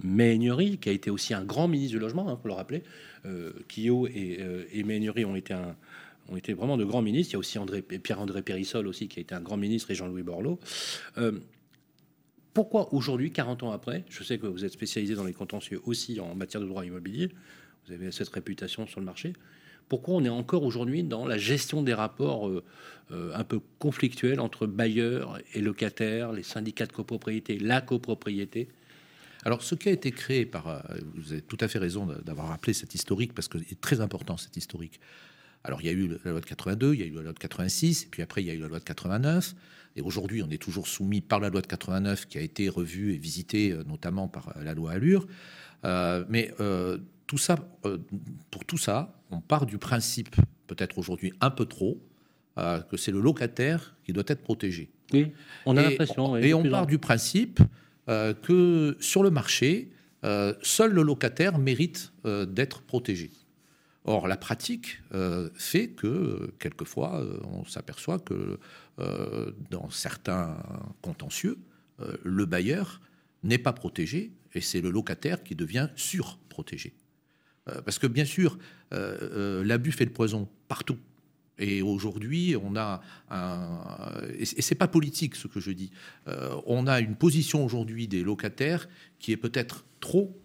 Méhaignerie, 0.04 0.78
qui 0.78 0.88
a 0.88 0.92
été 0.92 1.10
aussi 1.10 1.34
un 1.34 1.44
grand 1.44 1.66
ministre 1.66 1.96
du 1.96 1.98
logement, 1.98 2.28
hein, 2.28 2.36
pour 2.36 2.48
le 2.48 2.54
rappeler. 2.54 2.82
Quillot 3.66 4.06
et, 4.06 4.38
et 4.72 5.24
ont 5.24 5.34
été, 6.36 6.54
vraiment 6.54 6.76
de 6.76 6.84
grands 6.84 7.02
ministres. 7.02 7.32
Il 7.32 7.34
y 7.34 7.36
a 7.36 7.38
aussi 7.40 7.58
André, 7.58 7.82
Pierre-André 7.82 8.42
Périssol 8.42 8.88
qui 8.92 9.08
a 9.16 9.20
été 9.20 9.34
un 9.34 9.40
grand 9.40 9.56
ministre, 9.56 9.90
et 9.90 9.96
Jean-Louis 9.96 10.22
Borloo. 10.22 10.60
pourquoi 12.54 12.94
aujourd'hui, 12.94 13.32
40 13.32 13.64
ans 13.64 13.72
après, 13.72 14.04
je 14.08 14.22
sais 14.22 14.38
que 14.38 14.46
vous 14.46 14.64
êtes 14.64 14.72
spécialisé 14.72 15.16
dans 15.16 15.24
les 15.24 15.32
contentieux 15.32 15.80
aussi 15.86 16.20
en 16.20 16.36
matière 16.36 16.60
de 16.60 16.68
droit 16.68 16.84
immobilier, 16.84 17.30
vous 17.86 17.92
avez 17.92 18.12
cette 18.12 18.28
réputation 18.28 18.86
sur 18.86 19.00
le 19.00 19.06
marché, 19.06 19.32
pourquoi 19.88 20.16
on 20.16 20.25
est 20.25 20.29
encore 20.29 20.64
aujourd'hui 20.64 21.03
dans 21.03 21.27
la 21.27 21.38
gestion 21.38 21.83
des 21.83 21.94
rapports 21.94 22.49
euh, 22.49 22.64
euh, 23.12 23.31
un 23.35 23.44
peu 23.44 23.61
conflictuels 23.79 24.40
entre 24.40 24.66
bailleurs 24.66 25.38
et 25.55 25.61
locataires, 25.61 26.33
les 26.33 26.42
syndicats 26.42 26.87
de 26.87 26.92
copropriété, 26.92 27.59
la 27.59 27.81
copropriété? 27.81 28.68
Alors, 29.44 29.62
ce 29.62 29.77
qui 29.77 29.88
a 29.88 29.92
été 29.92 30.11
créé 30.11 30.44
par, 30.44 30.66
euh, 30.66 30.81
vous 31.14 31.33
avez 31.33 31.42
tout 31.42 31.59
à 31.61 31.68
fait 31.68 31.79
raison 31.79 32.07
d'avoir 32.25 32.49
rappelé 32.49 32.72
cet 32.72 32.94
historique 32.94 33.33
parce 33.33 33.46
que 33.46 33.59
c'est 33.59 33.81
très 33.81 34.01
important 34.01 34.37
cet 34.37 34.57
historique. 34.57 35.01
Alors, 35.62 35.81
il 35.83 35.87
y 35.87 35.88
a 35.88 35.92
eu 35.92 36.18
la 36.25 36.31
loi 36.33 36.40
de 36.40 36.46
82, 36.46 36.94
il 36.94 37.01
y 37.01 37.03
a 37.03 37.07
eu 37.07 37.14
la 37.14 37.22
loi 37.22 37.33
de 37.33 37.38
86, 37.38 38.05
et 38.05 38.07
puis 38.07 38.22
après, 38.22 38.42
il 38.42 38.46
y 38.46 38.51
a 38.51 38.55
eu 38.55 38.61
la 38.61 38.68
loi 38.68 38.79
de 38.79 38.85
89. 38.85 39.55
Et 39.96 40.01
aujourd'hui, 40.01 40.42
on 40.42 40.51
est 40.51 40.61
toujours 40.61 40.87
soumis 40.87 41.20
par 41.20 41.40
la 41.40 41.49
loi 41.49 41.61
de 41.61 41.66
89 41.66 42.27
qui 42.27 42.38
a 42.38 42.40
été 42.40 42.68
revue 42.68 43.14
et 43.14 43.16
visitée 43.16 43.75
notamment 43.87 44.29
par 44.29 44.53
la 44.62 44.75
loi 44.75 44.92
Allure. 44.92 45.27
mais 46.29 46.53
tout 47.26 47.38
ça, 47.38 47.56
euh, 47.84 47.98
pour 48.50 48.64
tout 48.64 48.78
ça, 48.78 49.20
on 49.30 49.40
part 49.40 49.66
du 49.66 49.78
principe, 49.78 50.36
peut-être 50.66 50.98
aujourd'hui 50.98 51.32
un 51.40 51.50
peu 51.50 51.66
trop, 51.66 52.00
euh, 52.58 52.80
que 52.80 52.96
c'est 52.96 53.12
le 53.12 53.20
locataire 53.20 53.96
qui 54.04 54.12
doit 54.12 54.24
être 54.26 54.42
protégé. 54.42 54.90
Oui, 55.12 55.32
on 55.66 55.76
a 55.76 55.82
l'impression. 55.82 56.36
Et 56.36 56.54
on 56.54 56.62
part 56.68 56.86
du 56.86 56.98
principe 56.98 57.60
euh, 58.08 58.34
que 58.34 58.96
sur 59.00 59.22
le 59.22 59.30
marché, 59.30 59.90
seul 60.62 60.92
le 60.92 61.02
locataire 61.02 61.56
mérite 61.56 62.12
d'être 62.24 62.82
protégé. 62.82 63.30
Or, 64.02 64.26
la 64.26 64.36
pratique 64.36 65.00
fait 65.54 65.90
que, 65.90 66.52
quelquefois, 66.58 67.24
on 67.44 67.64
s'aperçoit 67.64 68.18
que 68.18 68.58
dans 69.70 69.88
certains 69.90 70.56
contentieux, 71.00 71.58
le 72.24 72.44
bailleur 72.44 73.00
n'est 73.44 73.58
pas 73.58 73.72
protégé 73.72 74.32
et 74.52 74.60
c'est 74.60 74.80
le 74.80 74.90
locataire 74.90 75.44
qui 75.44 75.54
devient 75.54 75.90
surprotégé. 75.94 76.92
Euh, 77.68 77.81
parce 77.83 77.98
que 77.98 78.07
bien 78.07 78.24
sûr, 78.24 78.59
euh, 78.92 79.16
euh, 79.22 79.64
l'abus 79.64 79.92
fait 79.92 80.05
le 80.05 80.12
poison 80.12 80.48
partout. 80.68 80.98
Et 81.59 81.81
aujourd'hui, 81.81 82.55
on 82.62 82.76
a 82.76 83.00
un. 83.31 83.81
Et 84.38 84.44
c'est 84.44 84.74
pas 84.74 84.88
politique 84.88 85.37
ce 85.37 85.48
que 85.48 85.59
je 85.59 85.70
dis. 85.70 85.90
on 86.66 86.87
a 86.87 87.00
une 87.00 87.16
position 87.16 87.64
aujourd'hui 87.64 88.09
des 88.09 88.22
locataires 88.22 88.90
qui 89.18 89.33
est 89.33 89.38
peut-être 89.38 89.87
trop 90.00 90.38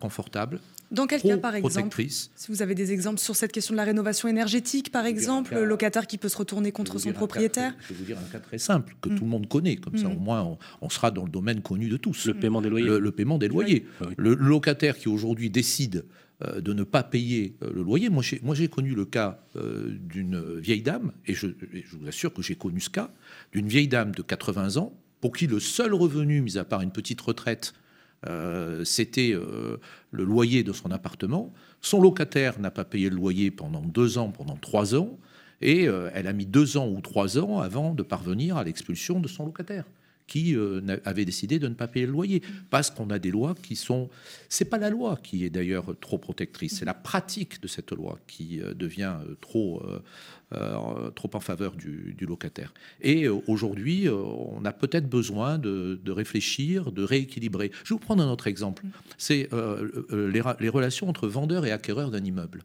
confortable. 0.00 0.60
Dans 0.94 1.06
quel 1.06 1.22
cas, 1.22 1.36
par 1.36 1.54
exemple 1.54 2.02
Si 2.08 2.30
vous 2.48 2.62
avez 2.62 2.74
des 2.74 2.92
exemples 2.92 3.20
sur 3.20 3.36
cette 3.36 3.52
question 3.52 3.74
de 3.74 3.76
la 3.76 3.84
rénovation 3.84 4.28
énergétique, 4.28 4.90
par 4.90 5.06
exemple, 5.06 5.54
le 5.54 5.64
locataire 5.64 6.06
qui 6.06 6.18
peut 6.18 6.28
se 6.28 6.36
retourner 6.36 6.72
contre 6.72 6.98
son 6.98 7.12
propriétaire 7.12 7.74
Je 7.80 7.92
vais 7.92 7.98
vous 7.98 8.04
dire 8.04 8.18
un 8.18 8.30
cas 8.30 8.40
très 8.40 8.58
simple 8.58 8.96
que 9.00 9.08
tout 9.08 9.24
le 9.24 9.30
monde 9.30 9.48
connaît. 9.48 9.76
Comme 9.76 9.96
ça, 9.98 10.08
mm. 10.08 10.16
au 10.16 10.20
moins, 10.20 10.58
on, 10.80 10.88
sera 10.88 11.10
dans 11.10 11.24
le 11.24 11.30
domaine 11.30 11.60
connu 11.60 11.88
de 11.88 11.96
tous. 11.96 12.26
Le 12.26 12.34
paiement 12.34 12.62
des 12.62 12.70
loyers. 12.70 12.98
Le, 12.98 13.10
paiement 13.12 13.38
des 13.38 13.48
loyers. 13.48 13.86
Ah 14.00 14.06
le 14.16 14.34
locataire 14.34 14.96
qui 14.96 15.08
aujourd'hui 15.08 15.50
décide 15.50 16.04
euh, 16.42 16.60
de 16.60 16.72
ne 16.72 16.82
pas 16.82 17.04
payer 17.04 17.56
euh, 17.62 17.70
le 17.72 17.82
loyer. 17.82 18.10
Moi, 18.10 18.22
j'ai 18.22 18.68
connu 18.68 18.94
le 18.94 19.04
cas 19.04 19.38
euh, 19.54 19.96
d'une 20.00 20.58
vieille 20.58 20.82
dame, 20.82 21.12
et 21.26 21.34
je, 21.34 21.46
vous 21.46 22.08
assure 22.08 22.32
que 22.32 22.42
j'ai 22.42 22.56
connu 22.56 22.80
ce 22.80 22.90
cas, 22.90 23.12
d'une 23.52 23.68
vieille 23.68 23.86
dame 23.86 24.12
de 24.12 24.22
80 24.22 24.76
ans, 24.76 24.92
pour 25.20 25.32
qui 25.32 25.46
le 25.46 25.60
seul 25.60 25.94
revenu, 25.94 26.40
mis 26.40 26.58
à 26.58 26.64
part 26.64 26.80
une 26.80 26.90
petite 26.90 27.20
retraite, 27.20 27.72
c'était 28.84 29.34
le 30.10 30.24
loyer 30.24 30.62
de 30.62 30.72
son 30.72 30.90
appartement. 30.90 31.52
Son 31.80 32.00
locataire 32.00 32.58
n'a 32.58 32.70
pas 32.70 32.84
payé 32.84 33.10
le 33.10 33.16
loyer 33.16 33.50
pendant 33.50 33.82
deux 33.82 34.18
ans, 34.18 34.30
pendant 34.30 34.56
trois 34.56 34.94
ans, 34.94 35.18
et 35.60 35.84
elle 35.84 36.26
a 36.26 36.32
mis 36.32 36.46
deux 36.46 36.76
ans 36.76 36.88
ou 36.88 37.00
trois 37.00 37.38
ans 37.38 37.60
avant 37.60 37.94
de 37.94 38.02
parvenir 38.02 38.56
à 38.56 38.64
l'expulsion 38.64 39.20
de 39.20 39.28
son 39.28 39.46
locataire 39.46 39.84
qui 40.26 40.56
euh, 40.56 40.80
avait 41.04 41.24
décidé 41.24 41.58
de 41.58 41.68
ne 41.68 41.74
pas 41.74 41.88
payer 41.88 42.06
le 42.06 42.12
loyer. 42.12 42.42
Parce 42.70 42.90
qu'on 42.90 43.10
a 43.10 43.18
des 43.18 43.30
lois 43.30 43.54
qui 43.62 43.76
sont 43.76 44.08
c'est 44.48 44.64
pas 44.64 44.78
la 44.78 44.90
loi 44.90 45.18
qui 45.22 45.44
est 45.44 45.50
d'ailleurs 45.50 45.94
trop 46.00 46.18
protectrice 46.18 46.78
c'est 46.78 46.84
la 46.84 46.94
pratique 46.94 47.60
de 47.60 47.68
cette 47.68 47.92
loi 47.92 48.18
qui 48.26 48.60
euh, 48.60 48.74
devient 48.74 49.16
euh, 49.28 49.34
trop 49.40 49.82
trop 51.16 51.30
en 51.34 51.40
faveur 51.40 51.74
du, 51.74 52.14
locataire. 52.20 52.72
Et 53.00 53.28
aujourd'hui 53.28 54.08
on 54.08 54.64
a 54.64 54.72
peut-être 54.72 55.08
besoin 55.08 55.58
de, 55.58 55.98
réfléchir 56.06 56.92
de 56.92 57.02
rééquilibrer. 57.02 57.72
Je 57.82 57.88
vais 57.88 57.94
vous 57.94 57.98
prendre 57.98 58.22
un 58.22 58.30
autre 58.30 58.46
exemple. 58.46 58.84
C'est 59.18 59.48
les, 60.12 60.42
les, 60.60 60.68
relations 60.68 61.08
entre 61.08 61.26
vendeurs 61.26 61.66
et 61.66 61.72
acquéreurs 61.72 62.12
d'un 62.12 62.22
immeuble. 62.22 62.62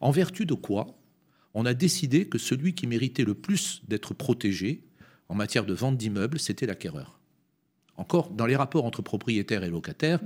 En 0.00 0.12
vertu 0.12 0.46
de 0.46 0.54
quoi 0.54 0.96
on 1.52 1.66
a 1.66 1.74
décidé 1.74 2.26
que 2.26 2.38
celui 2.38 2.74
qui 2.74 2.86
méritait 2.86 3.24
le 3.24 3.34
plus 3.34 3.82
d'être 3.88 4.14
protégé 4.14 4.82
en 5.28 5.34
matière 5.34 5.64
de 5.64 5.74
vente 5.74 5.96
d'immeubles, 5.96 6.38
c'était 6.38 6.66
l'acquéreur. 6.66 7.18
Encore, 7.96 8.30
dans 8.30 8.46
les 8.46 8.56
rapports 8.56 8.84
entre 8.84 9.02
propriétaires 9.02 9.64
et 9.64 9.70
locataires, 9.70 10.20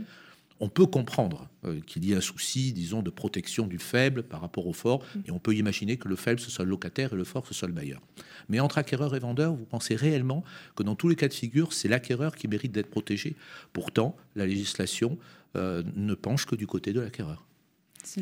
on 0.63 0.69
peut 0.69 0.87
comprendre 0.87 1.49
euh, 1.65 1.81
qu'il 1.81 2.05
y 2.05 2.13
ait 2.13 2.17
un 2.17 2.21
souci, 2.21 2.73
disons, 2.73 3.01
de 3.03 3.09
protection 3.09 3.67
du 3.67 3.79
faible 3.79 4.23
par 4.23 4.43
rapport 4.43 4.67
au 4.67 4.75
fort, 4.75 5.03
et 5.27 5.31
on 5.31 5.39
peut 5.39 5.55
imaginer 5.55 5.97
que 5.97 6.07
le 6.07 6.17
faible, 6.17 6.39
ce 6.39 6.51
soit 6.51 6.65
le 6.65 6.71
locataire 6.71 7.15
et 7.15 7.17
le 7.17 7.25
fort, 7.25 7.47
ce 7.47 7.55
soit 7.55 7.67
le 7.67 7.75
bailleur. 7.75 8.03
Mais 8.51 8.61
entre 8.61 8.77
acquéreur 8.77 9.15
et 9.17 9.19
vendeur, 9.19 9.55
vous 9.55 9.65
pensez 9.65 9.97
réellement 9.97 10.45
que 10.77 10.83
dans 10.83 10.95
tous 10.95 11.09
les 11.09 11.17
cas 11.17 11.29
de 11.29 11.33
figure, 11.33 11.73
c'est 11.73 11.89
l'acquéreur 11.89 12.35
qui 12.37 12.47
mérite 12.47 12.73
d'être 12.73 12.91
protégé? 12.91 13.37
Pourtant, 13.73 14.17
la 14.37 14.47
législation 14.47 15.19
euh, 15.57 15.83
ne 15.97 16.15
penche 16.15 16.45
que 16.45 16.57
du 16.57 16.67
côté 16.67 16.93
de 16.93 17.01
l'acquéreur. 17.01 17.47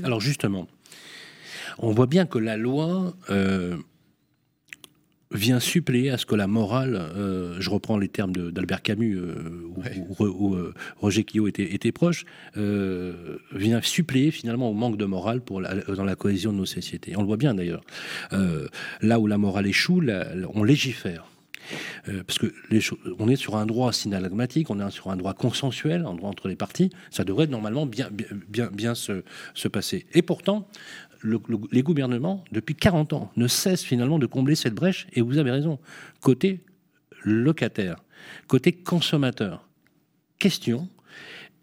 Alors 0.05 0.21
justement, 0.21 0.69
on 1.79 1.91
voit 1.93 2.07
bien 2.07 2.25
que 2.25 2.39
la 2.39 2.57
loi... 2.57 3.17
Euh, 3.31 3.79
vient 5.31 5.61
suppléer 5.61 6.11
à 6.11 6.19
ce 6.19 6.27
que 6.27 6.35
la 6.35 6.47
morale, 6.47 6.97
euh, 6.97 7.57
je 7.61 7.71
reprends 7.71 7.99
les 7.99 8.09
termes 8.09 8.33
d'Albert 8.33 8.83
Camus, 8.83 9.17
euh, 9.17 9.35
où, 10.19 10.55
euh, 10.55 10.75
Roger 10.97 11.25
Quillot 11.25 11.49
était, 11.49 11.75
était 11.75 11.93
proche, 11.93 12.25
vient 12.57 13.83
suppléer 13.83 14.31
finalement 14.31 14.71
au 14.71 14.75
manque 14.75 14.97
de 14.97 15.05
morale 15.05 15.41
pour 15.41 15.61
dans 15.61 16.05
la 16.05 16.17
cohésion 16.17 16.53
de 16.53 16.59
nos 16.59 16.67
sociétés. 16.67 17.17
On 17.17 17.21
le 17.21 17.27
voit 17.27 17.37
bien 17.37 17.55
d'ailleurs. 17.55 17.83
là 19.03 19.21
où 19.21 19.27
la 19.27 19.39
morale 19.39 19.67
échoue, 19.67 20.03
on 20.55 20.65
légifère. 20.65 21.27
parce 22.27 22.39
que 22.39 22.53
les 22.71 22.81
on 23.19 23.29
est 23.29 23.37
sur 23.37 23.57
un 23.57 23.67
droit 23.67 23.93
synalagmatique, 23.93 24.71
on 24.71 24.81
est 24.81 24.91
sur 24.91 25.11
un 25.11 25.17
droit 25.17 25.35
consensuel, 25.35 26.05
un 26.07 26.15
droit 26.15 26.31
entre 26.31 26.49
les 26.49 26.57
parties. 26.57 26.91
Ça 27.11 27.25
devrait 27.25 27.47
normalement 27.47 27.87
bien, 27.87 28.09
bien, 28.49 28.71
bien 28.73 28.95
se, 28.95 29.23
se 29.55 29.69
passer. 29.69 30.07
Et 30.15 30.23
pourtant, 30.23 30.69
les 31.23 31.83
gouvernements, 31.83 32.45
depuis 32.53 32.75
40 32.75 33.13
ans, 33.13 33.33
ne 33.37 33.49
cessent 33.49 33.85
finalement 33.85 34.19
de 34.19 34.27
combler 34.27 34.55
cette 34.55 34.75
brèche, 34.75 35.07
et 35.13 35.21
vous 35.21 35.39
avez 35.39 35.51
raison, 35.51 35.79
côté 36.21 36.61
locataire, 37.25 37.97
côté 38.47 38.73
consommateur. 38.73 39.69
Question, 40.39 40.89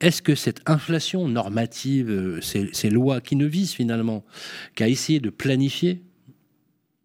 est-ce 0.02 0.22
que 0.22 0.36
cette 0.36 0.62
inflation 0.66 1.28
normative, 1.28 2.10
euh, 2.10 2.42
ces, 2.42 2.90
lois 2.90 3.22
qui 3.22 3.36
ne 3.36 3.46
visent 3.46 3.74
finalement 3.74 4.26
qu'à 4.76 4.90
essayer 4.90 5.20
de 5.20 5.30
planifier 5.30 6.02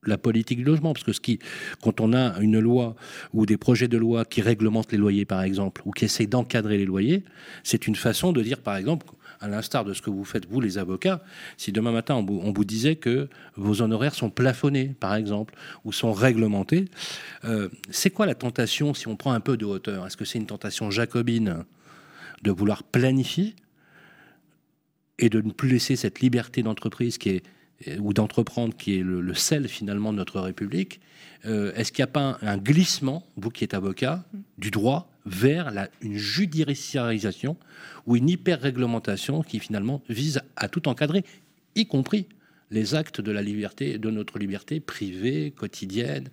la 0.05 0.19
politique 0.19 0.61
de 0.61 0.65
logement, 0.65 0.93
parce 0.93 1.05
que 1.05 1.13
ce 1.13 1.21
qui, 1.21 1.39
quand 1.83 2.01
on 2.01 2.15
a 2.15 2.39
une 2.41 2.59
loi 2.59 2.97
ou 3.35 3.45
des 3.45 3.59
projets 3.59 3.87
de 3.87 3.99
loi 3.99 4.25
qui 4.25 4.41
réglementent 4.41 4.93
les 4.93 4.99
loyers, 4.99 5.27
par 5.27 5.43
exemple, 5.43 5.83
ou 5.85 5.93
qui 5.93 6.07
essayent 6.07 6.27
d'encadrer 6.27 6.79
les 6.79 6.87
loyers, 6.87 7.23
c'est 7.63 7.87
une 7.87 7.97
façon 7.97 8.33
de 8.33 8.43
dire, 8.43 8.61
par 8.61 8.77
exemple, 8.77 9.07
à 9.41 9.49
l'instar 9.49 9.85
de 9.85 9.95
ce 9.95 10.03
que 10.03 10.11
vous 10.11 10.25
faites, 10.25 10.47
vous, 10.47 10.61
les 10.61 10.79
avocats, 10.79 11.23
si 11.57 11.73
demain 11.73 11.93
matin 11.93 12.15
on 12.15 12.53
vous, 12.53 12.65
disait 12.65 12.97
que 12.97 13.29
vos 13.57 13.83
honoraires 13.83 14.15
sont 14.15 14.31
plafonnés, 14.31 14.95
par 15.01 15.15
exemple, 15.15 15.55
ou 15.85 15.93
sont 15.93 16.13
réglementés, 16.13 16.87
euh, 17.45 17.69
c'est 17.91 18.11
quoi 18.11 18.27
la 18.27 18.35
tentation 18.35 18.93
si 18.95 19.09
on 19.09 19.17
prend 19.17 19.33
un 19.33 19.41
peu 19.41 19.57
de 19.57 19.65
hauteur 19.65 20.07
Est-ce 20.07 20.17
que 20.17 20.25
c'est 20.25 20.39
une 20.39 20.47
tentation 20.47 20.91
jacobine 20.91 21.65
de 22.43 22.51
vouloir 22.51 22.83
planifier 22.83 23.55
et 25.19 25.29
de 25.29 25.41
ne 25.41 25.53
plus 25.53 25.69
laisser 25.69 25.97
cette 25.97 26.21
liberté 26.21 26.63
d'entreprise 26.63 27.19
qui 27.19 27.31
est 27.31 27.43
ou 27.99 28.13
d'entreprendre 28.13 28.77
qui 28.77 28.99
est 28.99 29.03
le, 29.03 29.35
sel 29.35 29.69
finalement 29.69 30.13
de 30.13 30.19
notre 30.19 30.41
République, 30.41 31.01
euh, 31.47 31.73
est-ce 31.75 31.93
qu'il 31.93 32.03
n'y 32.03 32.11
a 32.11 32.13
pas 32.13 32.39
un, 32.43 32.59
glissement, 32.59 33.27
vous 33.37 33.51
qui 33.51 33.65
êtes 33.65 33.75
avocat, 33.75 34.25
du 34.59 34.71
droit 34.71 35.10
vers 35.27 35.89
une 36.01 36.17
judiciarisation 36.17 37.57
ou 38.07 38.17
une 38.17 38.29
hyper-réglementation 38.29 39.43
qui 39.43 39.59
finalement 39.59 40.03
vise 40.09 40.41
à 40.57 40.69
tout 40.69 40.89
encadrer, 40.89 41.25
y 41.75 41.87
compris 41.87 42.27
les 42.71 42.95
actes 42.95 43.21
de 43.21 43.33
la 43.33 43.43
liberté, 43.43 43.99
de 43.99 44.11
notre 44.11 44.39
liberté 44.39 44.81
privée, 44.81 45.51
quotidienne. 45.51 46.29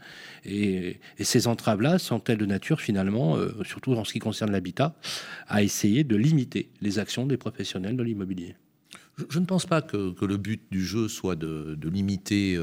Et, 0.45 0.99
ces 1.19 1.47
entraves-là 1.47 1.97
sont-elles 1.97 2.37
de 2.37 2.45
nature, 2.45 2.79
finalement, 2.79 3.37
euh, 3.37 3.51
surtout 3.63 3.93
en 3.93 4.03
ce 4.03 4.13
qui 4.13 4.19
concerne 4.19 4.51
l'habitat, 4.51 4.95
à 5.47 5.63
essayer 5.63 6.03
de 6.03 6.15
limiter 6.15 6.69
les 6.81 6.99
actions 6.99 7.25
des 7.25 7.37
professionnels 7.37 7.97
de 7.97 8.03
l'immobilier? 8.03 8.55
Je, 9.31 9.39
ne 9.39 9.45
pense 9.45 9.65
pas 9.65 9.81
que, 9.81 10.13
le 10.23 10.37
but 10.37 10.61
du 10.69 10.85
jeu 10.85 11.07
soit 11.07 11.35
de, 11.35 11.75
limiter, 11.89 12.55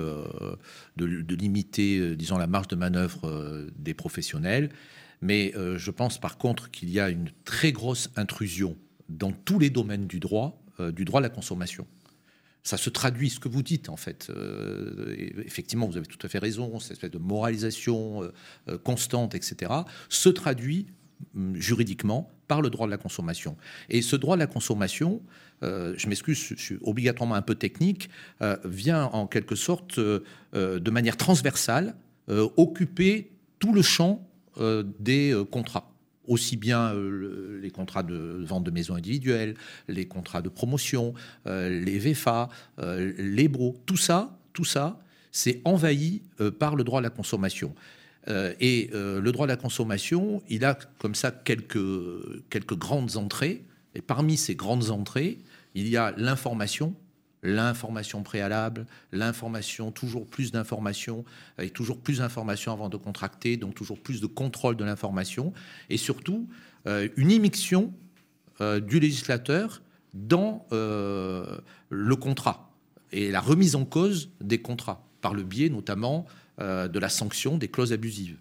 de, 0.96 1.34
limiter 1.34 1.98
euh, 1.98 2.14
disons, 2.14 2.38
la 2.38 2.46
marge 2.46 2.68
de 2.68 2.76
manœuvre 2.76 3.24
euh, 3.24 3.68
des 3.76 3.92
professionnels. 3.92 4.70
Mais 5.24 5.54
euh, 5.56 5.78
je 5.78 5.90
pense 5.90 6.20
par 6.20 6.36
contre 6.36 6.70
qu'il 6.70 6.90
y 6.90 7.00
a 7.00 7.08
une 7.08 7.30
très 7.46 7.72
grosse 7.72 8.10
intrusion 8.14 8.76
dans 9.08 9.32
tous 9.32 9.58
les 9.58 9.70
domaines 9.70 10.06
du 10.06 10.20
droit, 10.20 10.62
euh, 10.80 10.92
du 10.92 11.06
droit 11.06 11.20
à 11.20 11.22
la 11.22 11.30
consommation. 11.30 11.86
Ça 12.62 12.76
se 12.76 12.90
traduit, 12.90 13.30
ce 13.30 13.40
que 13.40 13.48
vous 13.48 13.62
dites 13.62 13.88
en 13.88 13.96
fait. 13.96 14.28
Euh, 14.28 15.14
effectivement, 15.42 15.86
vous 15.86 15.96
avez 15.96 16.06
tout 16.06 16.18
à 16.22 16.28
fait 16.28 16.38
raison, 16.38 16.78
cette 16.78 16.92
espèce 16.92 17.10
de 17.10 17.18
moralisation 17.18 18.30
constante, 18.82 19.34
etc., 19.34 19.72
se 20.10 20.28
traduit 20.28 20.88
hum, 21.34 21.56
juridiquement 21.56 22.30
par 22.46 22.60
le 22.60 22.68
droit 22.68 22.86
de 22.86 22.90
la 22.90 22.98
consommation. 22.98 23.56
Et 23.88 24.02
ce 24.02 24.16
droit 24.16 24.36
de 24.36 24.40
la 24.40 24.46
consommation, 24.46 25.22
je 25.62 26.08
m'excuse, 26.08 26.38
je 26.38 26.62
suis 26.62 26.78
obligatoirement 26.82 27.36
un 27.36 27.42
peu 27.42 27.54
technique, 27.54 28.10
vient 28.64 29.04
en 29.04 29.26
quelque 29.26 29.54
sorte 29.54 29.98
de 29.98 30.90
manière 30.90 31.16
transversale 31.16 31.96
occuper 32.28 33.32
tout 33.58 33.72
le 33.72 33.80
champ 33.80 34.28
des 34.98 35.32
euh, 35.32 35.44
contrats 35.44 35.90
aussi 36.26 36.56
bien 36.56 36.94
euh, 36.94 37.60
les 37.60 37.70
contrats 37.70 38.02
de 38.02 38.42
vente 38.46 38.64
de 38.64 38.70
maisons 38.70 38.94
individuelles, 38.94 39.54
les 39.88 40.06
contrats 40.06 40.40
de 40.40 40.48
promotion, 40.48 41.12
les 41.44 41.98
VFA, 41.98 42.48
les 42.78 43.46
BRO, 43.46 43.76
tout 43.84 43.98
ça, 43.98 44.38
tout 44.54 44.64
ça, 44.64 44.98
c'est 45.32 45.60
envahi 45.64 46.22
par 46.58 46.76
le 46.76 46.84
droit 46.84 47.00
à 47.00 47.02
la 47.02 47.10
consommation. 47.10 47.74
et 48.26 48.88
le 48.94 49.30
droit 49.32 49.44
à 49.44 49.48
la 49.48 49.56
consommation, 49.56 50.42
il 50.48 50.64
a 50.64 50.78
comme 50.98 51.14
ça 51.14 51.30
quelques, 51.30 51.78
quelques 52.48 52.78
grandes 52.78 53.18
entrées. 53.18 53.62
Et 53.94 54.00
parmi 54.00 54.38
ces 54.38 54.54
grandes 54.54 54.88
entrées, 54.88 55.36
il 55.74 55.88
y 55.88 55.98
a 55.98 56.14
l'information, 56.16 56.94
l'information 57.44 58.22
préalable, 58.22 58.86
l'information, 59.12 59.92
toujours 59.92 60.26
plus 60.26 60.50
d'informations, 60.50 61.24
et 61.60 61.70
toujours 61.70 62.00
plus 62.00 62.18
d'informations 62.18 62.72
avant 62.72 62.88
de 62.88 62.96
contracter, 62.96 63.56
donc 63.56 63.74
toujours 63.74 64.00
plus 64.00 64.20
de 64.20 64.26
contrôle 64.26 64.76
de 64.76 64.84
l'information, 64.84 65.52
et 65.90 65.98
surtout 65.98 66.48
euh, 66.86 67.08
une 67.16 67.30
immixtion 67.30 67.92
euh, 68.60 68.80
du 68.80 68.98
législateur 68.98 69.82
dans 70.14 70.66
euh, 70.72 71.58
le 71.90 72.16
contrat 72.16 72.70
et 73.12 73.30
la 73.30 73.40
remise 73.40 73.76
en 73.76 73.84
cause 73.84 74.30
des 74.40 74.60
contrats, 74.60 75.06
par 75.20 75.34
le 75.34 75.42
biais 75.42 75.68
notamment 75.68 76.26
de 76.58 76.98
la 77.00 77.08
sanction 77.08 77.58
des 77.58 77.66
clauses 77.66 77.92
abusives. 77.92 78.38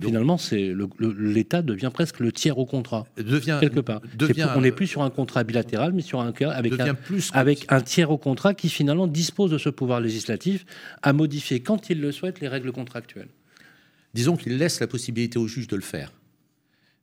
Finalement, 0.00 0.38
c'est 0.38 0.74
l'État 1.18 1.62
devient 1.62 1.90
presque 1.92 2.20
le 2.20 2.32
tiers 2.32 2.58
au 2.58 2.66
contrat. 2.66 3.06
Devient 3.16 3.58
quelque 3.60 3.80
part. 3.80 4.00
on 4.56 4.60
n'est 4.60 4.72
plus 4.72 4.86
sur 4.86 5.02
un 5.02 5.10
contrat 5.10 5.44
bilatéral, 5.44 5.92
mais 5.92 6.02
sur 6.02 6.20
un 6.20 6.32
cas 6.32 6.50
avec 6.50 6.78
un, 6.78 6.96
avec 7.32 7.66
un 7.68 7.80
tiers 7.80 8.10
au 8.10 8.18
contrat 8.18 8.54
qui 8.54 8.68
finalement 8.68 9.06
dispose 9.06 9.50
de 9.50 9.58
ce 9.58 9.68
pouvoir 9.68 10.00
législatif 10.00 10.64
à 11.02 11.12
modifier 11.12 11.60
quand 11.60 11.90
il 11.90 12.00
le 12.00 12.12
souhaite 12.12 12.40
les 12.40 12.48
règles 12.48 12.72
contractuelles. 12.72 13.28
Disons 14.14 14.36
qu'il 14.36 14.56
laisse 14.56 14.80
la 14.80 14.86
possibilité 14.86 15.38
au 15.38 15.46
juge 15.46 15.68
de 15.68 15.76
le 15.76 15.82
faire. 15.82 16.12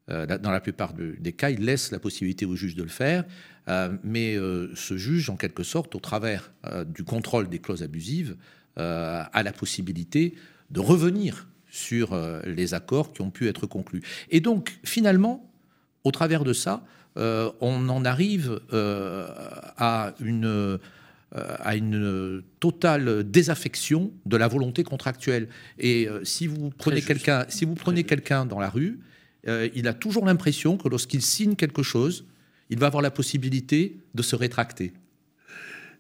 Euh, 0.10 0.26
dans 0.38 0.52
la 0.52 0.60
plupart 0.60 0.94
des 0.94 1.34
cas, 1.34 1.50
il 1.50 1.66
laisse 1.66 1.92
la 1.92 2.00
possibilité 2.00 2.46
au 2.46 2.56
juge 2.56 2.76
de 2.76 2.84
le 2.84 2.90
faire, 2.90 3.24
euh, 3.68 3.90
mais 4.04 4.36
euh, 4.36 4.72
ce 4.76 4.98
juge, 4.98 5.30
en 5.30 5.36
quelque 5.36 5.64
sorte, 5.64 5.96
au 5.96 6.00
travers 6.00 6.52
du 6.88 7.04
contrôle 7.04 7.50
des 7.50 7.60
clauses 7.60 7.84
abusives, 7.84 8.36
a 8.78 9.44
la 9.44 9.54
possibilité 9.54 10.36
de 10.70 10.82
revenir 10.82 11.48
sur 11.76 12.14
euh, 12.14 12.42
les 12.46 12.74
accords 12.74 13.12
qui 13.12 13.22
ont 13.22 13.30
pu 13.30 13.50
être 13.50 13.68
conclus. 13.68 14.02
Et 14.30 14.40
donc, 14.40 14.80
finalement, 14.86 15.52
au 16.06 16.12
travers 16.12 16.46
de 16.46 16.54
ça, 16.54 16.86
euh, 17.18 17.52
on 17.60 17.90
en 17.90 18.06
arrive 18.06 18.62
euh, 18.74 19.28
à 19.78 20.14
une 20.20 20.80
à 21.62 21.76
une 21.76 22.44
totale 22.62 23.30
désaffection 23.30 24.14
de 24.26 24.38
la 24.38 24.48
volonté 24.48 24.84
contractuelle. 24.84 25.50
Et 25.78 26.08
si 26.24 26.48
vous 26.48 26.70
prenez 26.70 27.02
quelqu'un, 27.02 27.46
si 27.50 27.66
vous 27.66 27.76
prenez 27.76 28.06
quelqu'un 28.06 28.46
dans 28.46 28.60
la 28.60 28.70
rue, 28.70 29.02
il 29.46 29.86
a 29.90 29.94
toujours 29.94 30.26
l'impression 30.26 30.78
que 30.78 30.88
lorsqu'il 30.88 31.22
signe 31.22 31.56
quelque 31.58 31.84
chose, 31.84 32.24
il 32.70 32.80
va 32.80 32.88
avoir 32.88 33.02
la 33.02 33.12
possibilité 33.12 33.98
de 34.14 34.22
se 34.22 34.38
rétracter. 34.38 34.94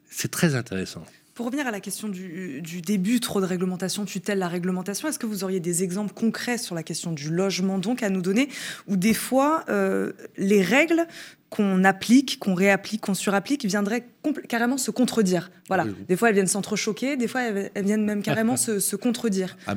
C'est 0.09 0.31
très 0.31 0.55
intéressant. 0.55 1.03
Pour 1.35 1.47
revenir 1.47 1.67
à 1.67 1.71
la 1.71 1.81
question 1.81 2.07
du, 2.07 2.61
début, 2.81 3.19
trop 3.19 3.41
de 3.41 3.45
réglementation, 3.45 4.05
tutelle 4.05 4.39
la 4.39 4.47
réglementation, 4.47 5.09
est-ce 5.09 5.19
que 5.19 5.25
vous 5.25 5.43
auriez 5.43 5.59
des 5.59 5.83
exemples 5.83 6.13
concrets 6.13 6.57
sur 6.57 6.75
la 6.75 6.81
question 6.81 7.11
du 7.11 7.29
logement 7.29 7.77
donc 7.77 8.03
à 8.03 8.09
nous 8.09 8.21
donner, 8.21 8.47
où 8.87 8.95
des 8.95 9.13
fois 9.13 9.65
euh, 9.67 10.13
les 10.37 10.61
règles 10.61 11.05
qu'on 11.49 11.83
applique, 11.83 12.39
qu'on 12.39 12.53
réapplique, 12.53 13.01
qu'on 13.01 13.13
surapplique, 13.13 13.65
viendraient 13.65 14.05
carrément 14.49 14.77
se 14.77 14.91
contredire. 14.91 15.51
Voilà. 15.67 15.85
Des 16.07 16.15
fois, 16.15 16.29
elles 16.29 16.35
viennent 16.35 16.47
s'entrechoquer, 16.47 17.17
des 17.17 17.27
fois, 17.27 17.41
elles, 17.43 17.85
viennent 17.85 18.05
même 18.05 18.23
carrément 18.23 18.57
se, 18.57 18.95
contredire. 18.95 19.55
Ah, 19.67 19.75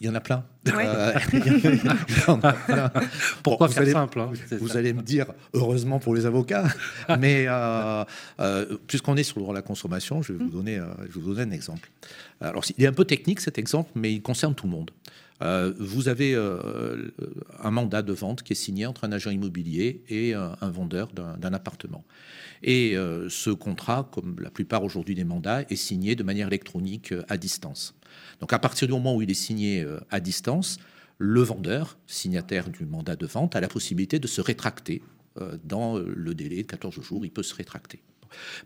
il 0.00 0.06
y 0.06 0.08
en 0.08 0.14
a 0.14 0.20
plein. 0.20 0.44
Pourquoi 3.42 3.68
faire 3.68 3.86
simple 3.88 4.20
hein, 4.20 4.32
Vous 4.60 4.76
allez 4.76 4.92
me 4.92 5.02
dire, 5.02 5.26
heureusement 5.52 5.98
pour 5.98 6.14
les 6.14 6.26
avocats, 6.26 6.66
mais 7.20 7.46
euh, 7.46 8.04
euh, 8.40 8.78
puisqu'on 8.86 9.16
est 9.16 9.22
sur 9.22 9.38
le 9.38 9.42
droit 9.42 9.54
à 9.54 9.58
la 9.58 9.62
consommation, 9.62 10.22
je 10.22 10.32
vais, 10.32 10.38
vous 10.38 10.46
hum. 10.46 10.50
donner, 10.50 10.78
euh, 10.78 10.86
je 11.08 11.14
vais 11.14 11.20
vous 11.20 11.34
donner 11.34 11.42
un 11.42 11.54
exemple. 11.54 11.88
Alors, 12.40 12.64
il 12.76 12.84
est 12.84 12.88
un 12.88 12.92
peu 12.92 13.04
technique 13.04 13.40
cet 13.40 13.58
exemple, 13.58 13.90
mais 13.94 14.12
il 14.12 14.22
concerne 14.22 14.54
tout 14.54 14.66
le 14.66 14.72
monde. 14.72 14.90
Euh, 15.42 15.74
vous 15.78 16.08
avez 16.08 16.34
euh, 16.34 17.12
un 17.62 17.70
mandat 17.70 18.02
de 18.02 18.12
vente 18.12 18.42
qui 18.42 18.52
est 18.52 18.56
signé 18.56 18.86
entre 18.86 19.04
un 19.04 19.12
agent 19.12 19.30
immobilier 19.30 20.02
et 20.08 20.34
euh, 20.34 20.48
un 20.60 20.70
vendeur 20.70 21.12
d'un 21.12 21.52
appartement. 21.52 22.04
Et 22.62 22.96
ce 23.28 23.50
contrat, 23.50 24.08
comme 24.12 24.36
la 24.40 24.50
plupart 24.50 24.82
aujourd'hui 24.82 25.14
des 25.14 25.24
mandats, 25.24 25.62
est 25.62 25.76
signé 25.76 26.16
de 26.16 26.22
manière 26.22 26.46
électronique 26.46 27.12
à 27.28 27.36
distance. 27.36 27.94
Donc 28.40 28.52
à 28.54 28.58
partir 28.58 28.88
du 28.88 28.94
moment 28.94 29.14
où 29.14 29.22
il 29.22 29.30
est 29.30 29.34
signé 29.34 29.86
à 30.10 30.20
distance, 30.20 30.78
le 31.18 31.42
vendeur, 31.42 31.98
signataire 32.06 32.70
du 32.70 32.86
mandat 32.86 33.14
de 33.14 33.26
vente, 33.26 33.56
a 33.56 33.60
la 33.60 33.68
possibilité 33.68 34.18
de 34.18 34.26
se 34.26 34.40
rétracter 34.40 35.02
dans 35.64 35.98
le 35.98 36.34
délai 36.34 36.62
de 36.62 36.66
14 36.66 36.98
jours. 37.02 37.26
Il 37.26 37.30
peut 37.30 37.42
se 37.42 37.54
rétracter. 37.54 38.02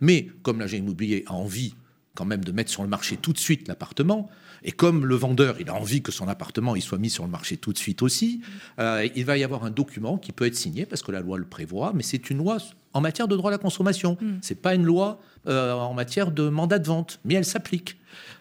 Mais 0.01 0.29
comme 0.43 0.61
l'agent 0.61 0.77
immobilier 0.77 1.25
a 1.27 1.35
envie 1.35 1.75
quand 2.15 2.25
même 2.25 2.45
de 2.45 2.53
mettre 2.53 2.71
sur 2.71 2.83
le 2.83 2.89
marché 2.89 3.17
tout 3.17 3.33
de 3.33 3.39
suite 3.39 3.69
l'appartement, 3.69 4.29
et 4.63 4.73
comme 4.73 5.07
le 5.07 5.15
vendeur, 5.15 5.57
il 5.61 5.69
a 5.71 5.75
envie 5.75 6.03
que 6.03 6.13
son 6.13 6.29
appartement 6.29 6.77
il 6.77 6.83
soit 6.83 6.99
mis 6.99 7.11
sur 7.11 7.25
le 7.25 7.31
marché 7.31 7.57
tout 7.57 7.73
de 7.73 7.79
suite 7.79 8.03
aussi, 8.03 8.41
euh, 8.79 9.09
il 9.15 9.25
va 9.25 9.39
y 9.39 9.45
avoir 9.45 9.65
un 9.65 9.71
document 9.71 10.19
qui 10.19 10.33
peut 10.33 10.47
être 10.47 10.57
signé 10.57 10.87
parce 10.87 11.03
que 11.03 11.13
la 11.13 11.21
loi 11.21 11.39
le 11.39 11.45
prévoit, 11.45 11.93
mais 11.95 12.03
c'est 12.03 12.31
une 12.31 12.39
loi 12.39 12.59
en 12.93 13.01
matière 13.01 13.29
de 13.29 13.37
droit 13.37 13.51
à 13.51 13.53
la 13.53 13.59
consommation. 13.59 14.17
Ce 14.21 14.25
mm. 14.25 14.39
C'est 14.43 14.61
pas 14.61 14.75
une 14.75 14.85
loi 14.85 15.21
euh, 15.47 15.73
en 15.73 15.95
matière 15.95 16.33
de 16.33 16.49
mandat 16.49 16.79
de 16.79 16.87
vente, 16.87 17.21
mais 17.25 17.35
elle 17.35 17.45
s'applique. 17.45 17.97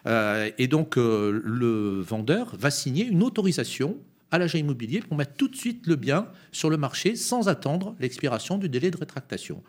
Euh, 0.06 0.50
et 0.58 0.66
donc 0.66 0.96
le 0.96 2.00
vendeur 2.00 2.54
va 2.58 2.70
signer 2.70 3.04
une 3.04 3.22
autorisation 3.22 3.96
à 4.30 4.38
l'agent 4.38 4.58
immobilier 4.58 5.00
pour 5.00 5.16
mettre 5.16 5.34
tout 5.34 5.48
de 5.48 5.56
suite 5.56 5.86
le 5.86 5.96
bien 5.96 6.26
sur 6.52 6.70
le 6.70 6.76
marché 6.76 7.16
sans 7.16 7.48
attendre 7.48 7.96
l'expiration 7.98 8.58
du 8.58 8.68
délai 8.68 8.90
de 8.90 8.96
rétractation. 8.96 9.62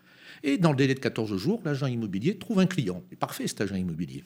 Et 0.43 0.57
dans 0.57 0.71
le 0.71 0.77
délai 0.77 0.93
de 0.93 0.99
14 0.99 1.35
jours, 1.37 1.61
l'agent 1.63 1.87
immobilier 1.87 2.37
trouve 2.37 2.59
un 2.59 2.65
client. 2.65 3.03
C'est 3.09 3.19
parfait 3.19 3.47
cet 3.47 3.61
agent 3.61 3.75
immobilier. 3.75 4.23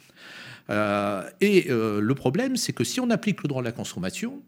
Euh, 0.69 1.27
et 1.41 1.67
euh, 1.69 1.99
le 1.99 2.15
problème, 2.15 2.55
c'est 2.55 2.73
que 2.73 2.83
si 2.83 2.99
on 2.99 3.09
applique 3.09 3.43
le 3.43 3.49
droit 3.49 3.61
de 3.61 3.67
la 3.67 3.71
consommation, 3.71 4.41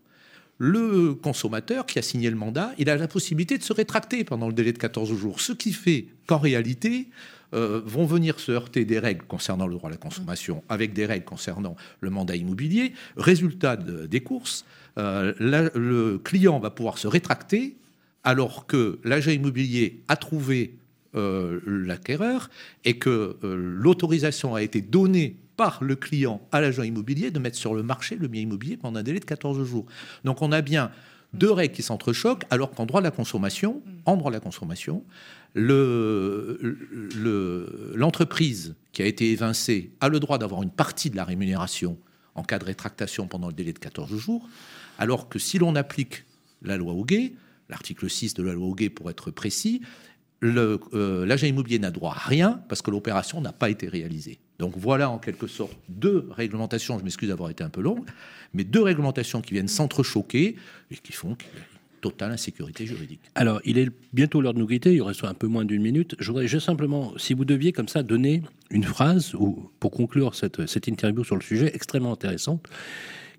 le 0.60 1.14
consommateur 1.14 1.86
qui 1.86 2.00
a 2.00 2.02
signé 2.02 2.30
le 2.30 2.36
mandat, 2.36 2.72
il 2.78 2.90
a 2.90 2.96
la 2.96 3.08
possibilité 3.08 3.58
de 3.58 3.64
se 3.64 3.74
rétracter 3.74 4.24
pendant 4.24 4.48
le 4.48 4.54
délai 4.54 4.74
de 4.74 4.78
14 4.78 5.14
jours. 5.14 5.40
Ce 5.40 5.52
qui 5.52 5.74
fait 5.74 6.08
qu'en 6.26 6.40
réalité, 6.40 7.10
euh, 7.54 7.82
vont 7.86 8.06
venir 8.06 8.40
se 8.40 8.52
heurter 8.52 8.84
des 8.84 9.00
règles 9.00 9.26
concernant 9.26 9.68
le 9.68 9.76
droit 9.76 9.90
à 9.90 9.92
la 9.92 9.98
consommation 9.98 10.64
avec 10.68 10.94
des 10.94 11.06
règles 11.06 11.26
concernant 11.26 11.76
le 12.02 12.10
mandat 12.10 12.36
immobilier. 12.36 12.94
Résultat 13.16 13.78
des 13.78 14.20
courses, 14.22 14.66
le 14.98 16.18
client 16.18 16.60
va 16.60 16.72
pouvoir 16.72 16.98
se 16.98 17.08
rétracter 17.08 17.78
alors 18.26 18.66
que 18.66 19.00
l'agent 19.06 19.32
immobilier 19.32 20.02
a 20.10 20.18
trouvé 20.18 20.74
l'acquéreur 21.14 22.50
et 22.86 22.98
que 22.98 23.38
l'autorisation 23.44 24.56
a 24.56 24.62
été 24.62 24.82
donnée 24.82 25.36
par 25.58 25.84
le 25.84 25.96
client 25.96 26.40
à 26.52 26.62
l'agent 26.62 26.84
immobilier 26.84 27.32
de 27.32 27.40
mettre 27.40 27.58
sur 27.58 27.74
le 27.74 27.82
marché 27.84 28.16
le 28.16 28.28
bien 28.28 28.44
immobilier 28.44 28.78
pendant 28.78 29.00
un 29.00 29.04
délai 29.04 29.20
de 29.20 29.26
14 29.26 29.64
jours. 29.66 29.86
Donc 30.24 30.42
on 30.42 30.52
a 30.52 30.62
bien 30.62 30.92
deux 31.34 31.52
règles 31.52 31.74
qui 31.74 31.84
s'entrechoquent, 31.84 32.46
alors 32.50 32.72
qu'en 32.72 32.86
droit 32.86 33.02
de 33.02 33.06
la 33.06 33.12
consommation, 33.12 33.82
en 34.06 34.16
droit 34.16 34.32
de 34.32 34.36
la 34.36 34.40
consommation, 34.40 35.04
l'entreprise 37.96 38.76
qui 38.94 39.02
a 39.02 39.06
été 39.06 39.32
évincée 39.32 39.92
a 40.00 40.10
le 40.10 40.20
droit 40.20 40.38
d'avoir 40.38 40.64
une 40.64 40.70
partie 40.70 41.10
de 41.10 41.16
la 41.16 41.26
rémunération 41.26 41.98
en 42.36 42.44
cas 42.44 42.60
de 42.60 42.66
rétractation 42.66 43.28
pendant 43.28 43.48
le 43.48 43.54
délai 43.54 43.74
de 43.74 43.80
14 43.80 44.16
jours, 44.16 44.48
alors 45.00 45.28
que 45.28 45.40
si 45.40 45.58
l'on 45.58 45.76
applique 45.76 46.24
la 46.62 46.78
loi 46.78 46.94
Hoguet, 46.94 47.34
l'article 47.70 48.10
6 48.10 48.36
de 48.36 48.44
la 48.44 48.54
loi 48.54 48.68
Hoguet 48.68 48.90
pour 48.90 49.10
être 49.10 49.32
précis, 49.32 49.82
euh, 49.84 49.88
l'agent 50.42 51.48
immobilier 51.48 51.80
n'a 51.80 51.92
droit 51.92 52.14
à 52.14 52.20
rien 52.28 52.62
parce 52.70 52.82
que 52.82 52.92
l'opération 52.92 53.42
n'a 53.42 53.54
pas 53.54 53.70
été 53.70 53.88
réalisée. 53.88 54.40
Donc 54.60 54.74
voilà 54.76 55.10
en 55.10 55.18
quelque 55.18 55.48
sorte 55.48 55.78
deux 55.90 56.28
réglementations, 56.32 56.98
je 56.98 57.04
m'excuse 57.04 57.30
d'avoir 57.30 57.50
été 57.50 57.64
un 57.64 57.70
peu 57.70 57.82
long, 57.82 58.04
mais 58.54 58.64
deux 58.64 58.82
réglementations 58.82 59.42
qui 59.42 59.54
viennent 59.54 59.68
s'entrechoquer 59.68 60.56
et 60.92 60.96
qui 60.96 61.12
font 61.12 61.30
une 61.30 62.00
totale 62.02 62.32
insécurité 62.32 62.86
juridique. 62.86 63.22
Alors 63.36 63.62
il 63.66 63.78
est 63.78 63.90
bientôt 64.14 64.42
l'heure 64.42 64.54
de 64.54 64.60
nous 64.60 64.68
quitter, 64.68 64.94
il 64.94 65.02
reste 65.02 65.24
un 65.24 65.34
peu 65.34 65.48
moins 65.48 65.66
d'une 65.66 65.82
minute. 65.82 66.16
Je 66.20 66.28
voudrais 66.28 66.48
juste 66.48 66.66
simplement, 66.66 67.14
si 67.18 67.34
vous 67.34 67.46
deviez 67.46 67.72
comme 67.72 67.88
ça 67.88 68.04
donner 68.04 68.44
une 68.70 68.84
phrase 68.84 69.34
ou 69.36 69.72
pour 69.80 69.92
conclure 69.92 70.36
cette 70.36 70.88
interview 70.88 71.24
sur 71.24 71.36
le 71.36 71.42
sujet 71.42 71.72
extrêmement 71.74 72.14
intéressante, 72.14 72.68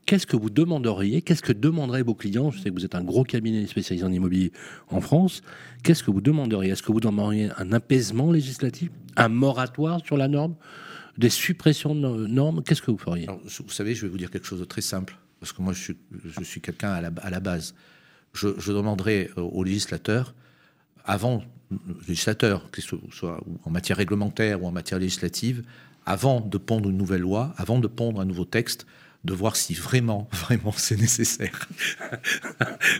qu'est-ce 0.08 0.26
que 0.26 0.38
vous 0.38 0.48
demanderiez 0.48 1.20
Qu'est-ce 1.20 1.42
que 1.42 1.52
demanderaient 1.52 2.02
vos 2.02 2.14
clients? 2.14 2.50
Je 2.50 2.60
sais 2.60 2.70
que 2.70 2.74
vous 2.74 2.86
êtes 2.86 2.94
un 2.94 3.04
gros 3.04 3.24
cabinet 3.24 3.66
spécialisé 3.66 4.06
en 4.06 4.10
immobilier 4.10 4.52
en 4.88 5.02
France. 5.02 5.42
Qu'est-ce 5.82 6.02
que 6.02 6.10
vous 6.10 6.22
demanderiez? 6.22 6.70
Est-ce 6.70 6.82
que 6.82 6.92
vous 6.92 7.00
demanderiez 7.00 7.50
un 7.58 7.72
apaisement 7.72 8.32
législatif 8.32 8.88
Un 9.16 9.28
moratoire 9.28 10.00
sur 10.02 10.16
la 10.16 10.26
norme 10.26 10.54
Des 11.18 11.28
suppressions 11.28 11.94
de 11.94 12.26
normes? 12.26 12.62
Qu'est-ce 12.62 12.80
que 12.80 12.90
vous 12.90 12.96
feriez? 12.96 13.26
Vous 13.26 13.68
savez, 13.68 13.94
je 13.94 14.06
vais 14.06 14.08
vous 14.08 14.16
dire 14.16 14.30
quelque 14.30 14.46
chose 14.46 14.60
de 14.60 14.64
très 14.64 14.80
simple. 14.80 15.18
Parce 15.40 15.52
que 15.52 15.60
moi, 15.60 15.74
je 15.74 15.82
suis, 15.82 15.96
je 16.24 16.42
suis 16.42 16.62
quelqu'un 16.62 16.90
à 16.90 17.02
la, 17.02 17.10
à 17.20 17.28
la, 17.28 17.40
base. 17.40 17.74
Je, 18.32 18.48
je 18.58 18.72
demanderais 18.72 19.28
aux 19.36 19.62
législateurs, 19.62 20.34
avant, 21.04 21.42
législateurs, 22.08 22.70
que 22.70 22.80
ce 22.80 22.96
soit 23.12 23.44
en 23.62 23.70
matière 23.70 23.98
réglementaire 23.98 24.62
ou 24.62 24.66
en 24.66 24.72
matière 24.72 24.98
législative, 24.98 25.64
avant 26.06 26.40
de 26.40 26.56
pondre 26.56 26.88
une 26.88 26.96
nouvelle 26.96 27.20
loi, 27.20 27.52
avant 27.58 27.78
de 27.78 27.86
pondre 27.86 28.22
un 28.22 28.24
nouveau 28.24 28.46
texte, 28.46 28.86
de 29.24 29.34
voir 29.34 29.56
si 29.56 29.74
vraiment, 29.74 30.28
vraiment 30.32 30.72
c'est 30.76 30.98
nécessaire. 30.98 31.68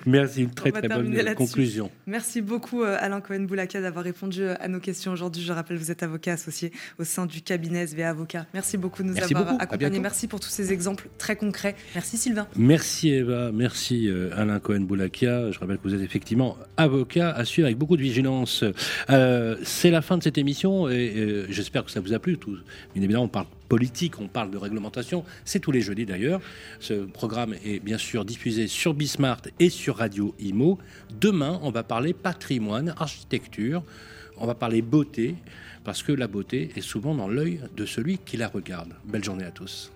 Merci, 0.07 0.43
une 0.43 0.51
très 0.51 0.73
très 0.73 0.89
bonne 0.89 1.35
conclusion. 1.35 1.91
Merci 2.07 2.41
beaucoup 2.41 2.83
euh, 2.83 2.97
Alain 2.99 3.21
Cohen-Boulaka 3.21 3.81
d'avoir 3.81 4.05
répondu 4.05 4.43
euh, 4.43 4.55
à 4.61 4.69
nos 4.69 4.81
questions 4.81 5.13
aujourd'hui. 5.13 5.43
Je 5.43 5.53
rappelle, 5.53 5.77
vous 5.77 5.91
êtes 5.91 6.03
avocat 6.03 6.33
associé 6.33 6.73
au 6.99 7.05
sein 7.05 7.27
du 7.27 7.41
cabinet 7.41 7.87
SVA 7.87 8.11
Avocat. 8.11 8.47
Merci 8.53 8.77
beaucoup 8.77 9.03
de 9.03 9.09
nous 9.09 9.19
avoir 9.19 9.61
accompagnés. 9.61 10.01
Merci 10.01 10.27
pour 10.27 10.41
tous 10.41 10.49
ces 10.49 10.73
exemples 10.73 11.09
très 11.19 11.37
concrets. 11.37 11.77
Merci 11.95 12.17
Sylvain. 12.17 12.49
Merci 12.57 13.11
Eva, 13.11 13.53
merci 13.53 14.09
euh, 14.09 14.31
Alain 14.37 14.59
Cohen-Boulaka. 14.59 15.53
Je 15.53 15.59
rappelle 15.59 15.79
que 15.79 15.85
vous 15.85 15.95
êtes 15.95 16.03
effectivement 16.03 16.57
avocat 16.77 17.31
à 17.31 17.45
suivre 17.45 17.67
avec 17.67 17.79
beaucoup 17.79 17.97
de 17.97 18.03
vigilance. 18.03 18.65
c'est 19.09 19.91
la 19.91 20.03
fin 20.03 20.19
de 20.19 20.23
cette 20.23 20.39
émission 20.39 20.89
et 20.89 21.47
j'espère 21.49 21.85
que 21.85 21.91
ça 21.91 22.01
vous 22.01 22.13
a 22.13 22.19
plu. 22.19 22.39
Tout. 22.39 22.57
Bien 22.95 23.03
évidemment, 23.03 23.25
on 23.25 23.29
parle 23.29 23.47
politique, 23.69 24.21
on 24.21 24.29
parle 24.29 24.51
de 24.51 24.57
réglementation, 24.57 25.25
c'est 25.45 25.61
tous 25.61 25.73
les 25.73 25.81
jeudis 25.81 26.07
d'ailleurs. 26.07 26.41
Ce 26.81 26.95
programme 26.95 27.55
est 27.65 27.81
bien 27.81 27.99
sûr 27.99 28.25
diffusé 28.25 28.67
sur 28.67 28.95
Bismart 28.95 29.43
et 29.61 29.71
sur 29.71 29.97
Radio 29.97 30.35
Imo. 30.39 30.79
Demain, 31.21 31.59
on 31.63 31.71
va 31.71 31.83
parler 31.83 32.13
patrimoine, 32.15 32.95
architecture, 32.99 33.83
on 34.39 34.47
va 34.47 34.55
parler 34.55 34.83
beauté, 34.83 35.37
parce 35.85 36.03
que 36.03 36.13
la 36.13 36.27
beauté 36.27 36.71
est 36.77 36.81
souvent 36.81 37.15
dans 37.15 37.29
l'œil 37.29 37.61
de 37.77 37.87
celui 37.87 38.19
qui 38.19 38.37
la 38.37 38.49
regarde. 38.49 38.95
Belle 39.05 39.25
journée 39.25 39.45
à 39.45 39.51
tous. 39.51 39.91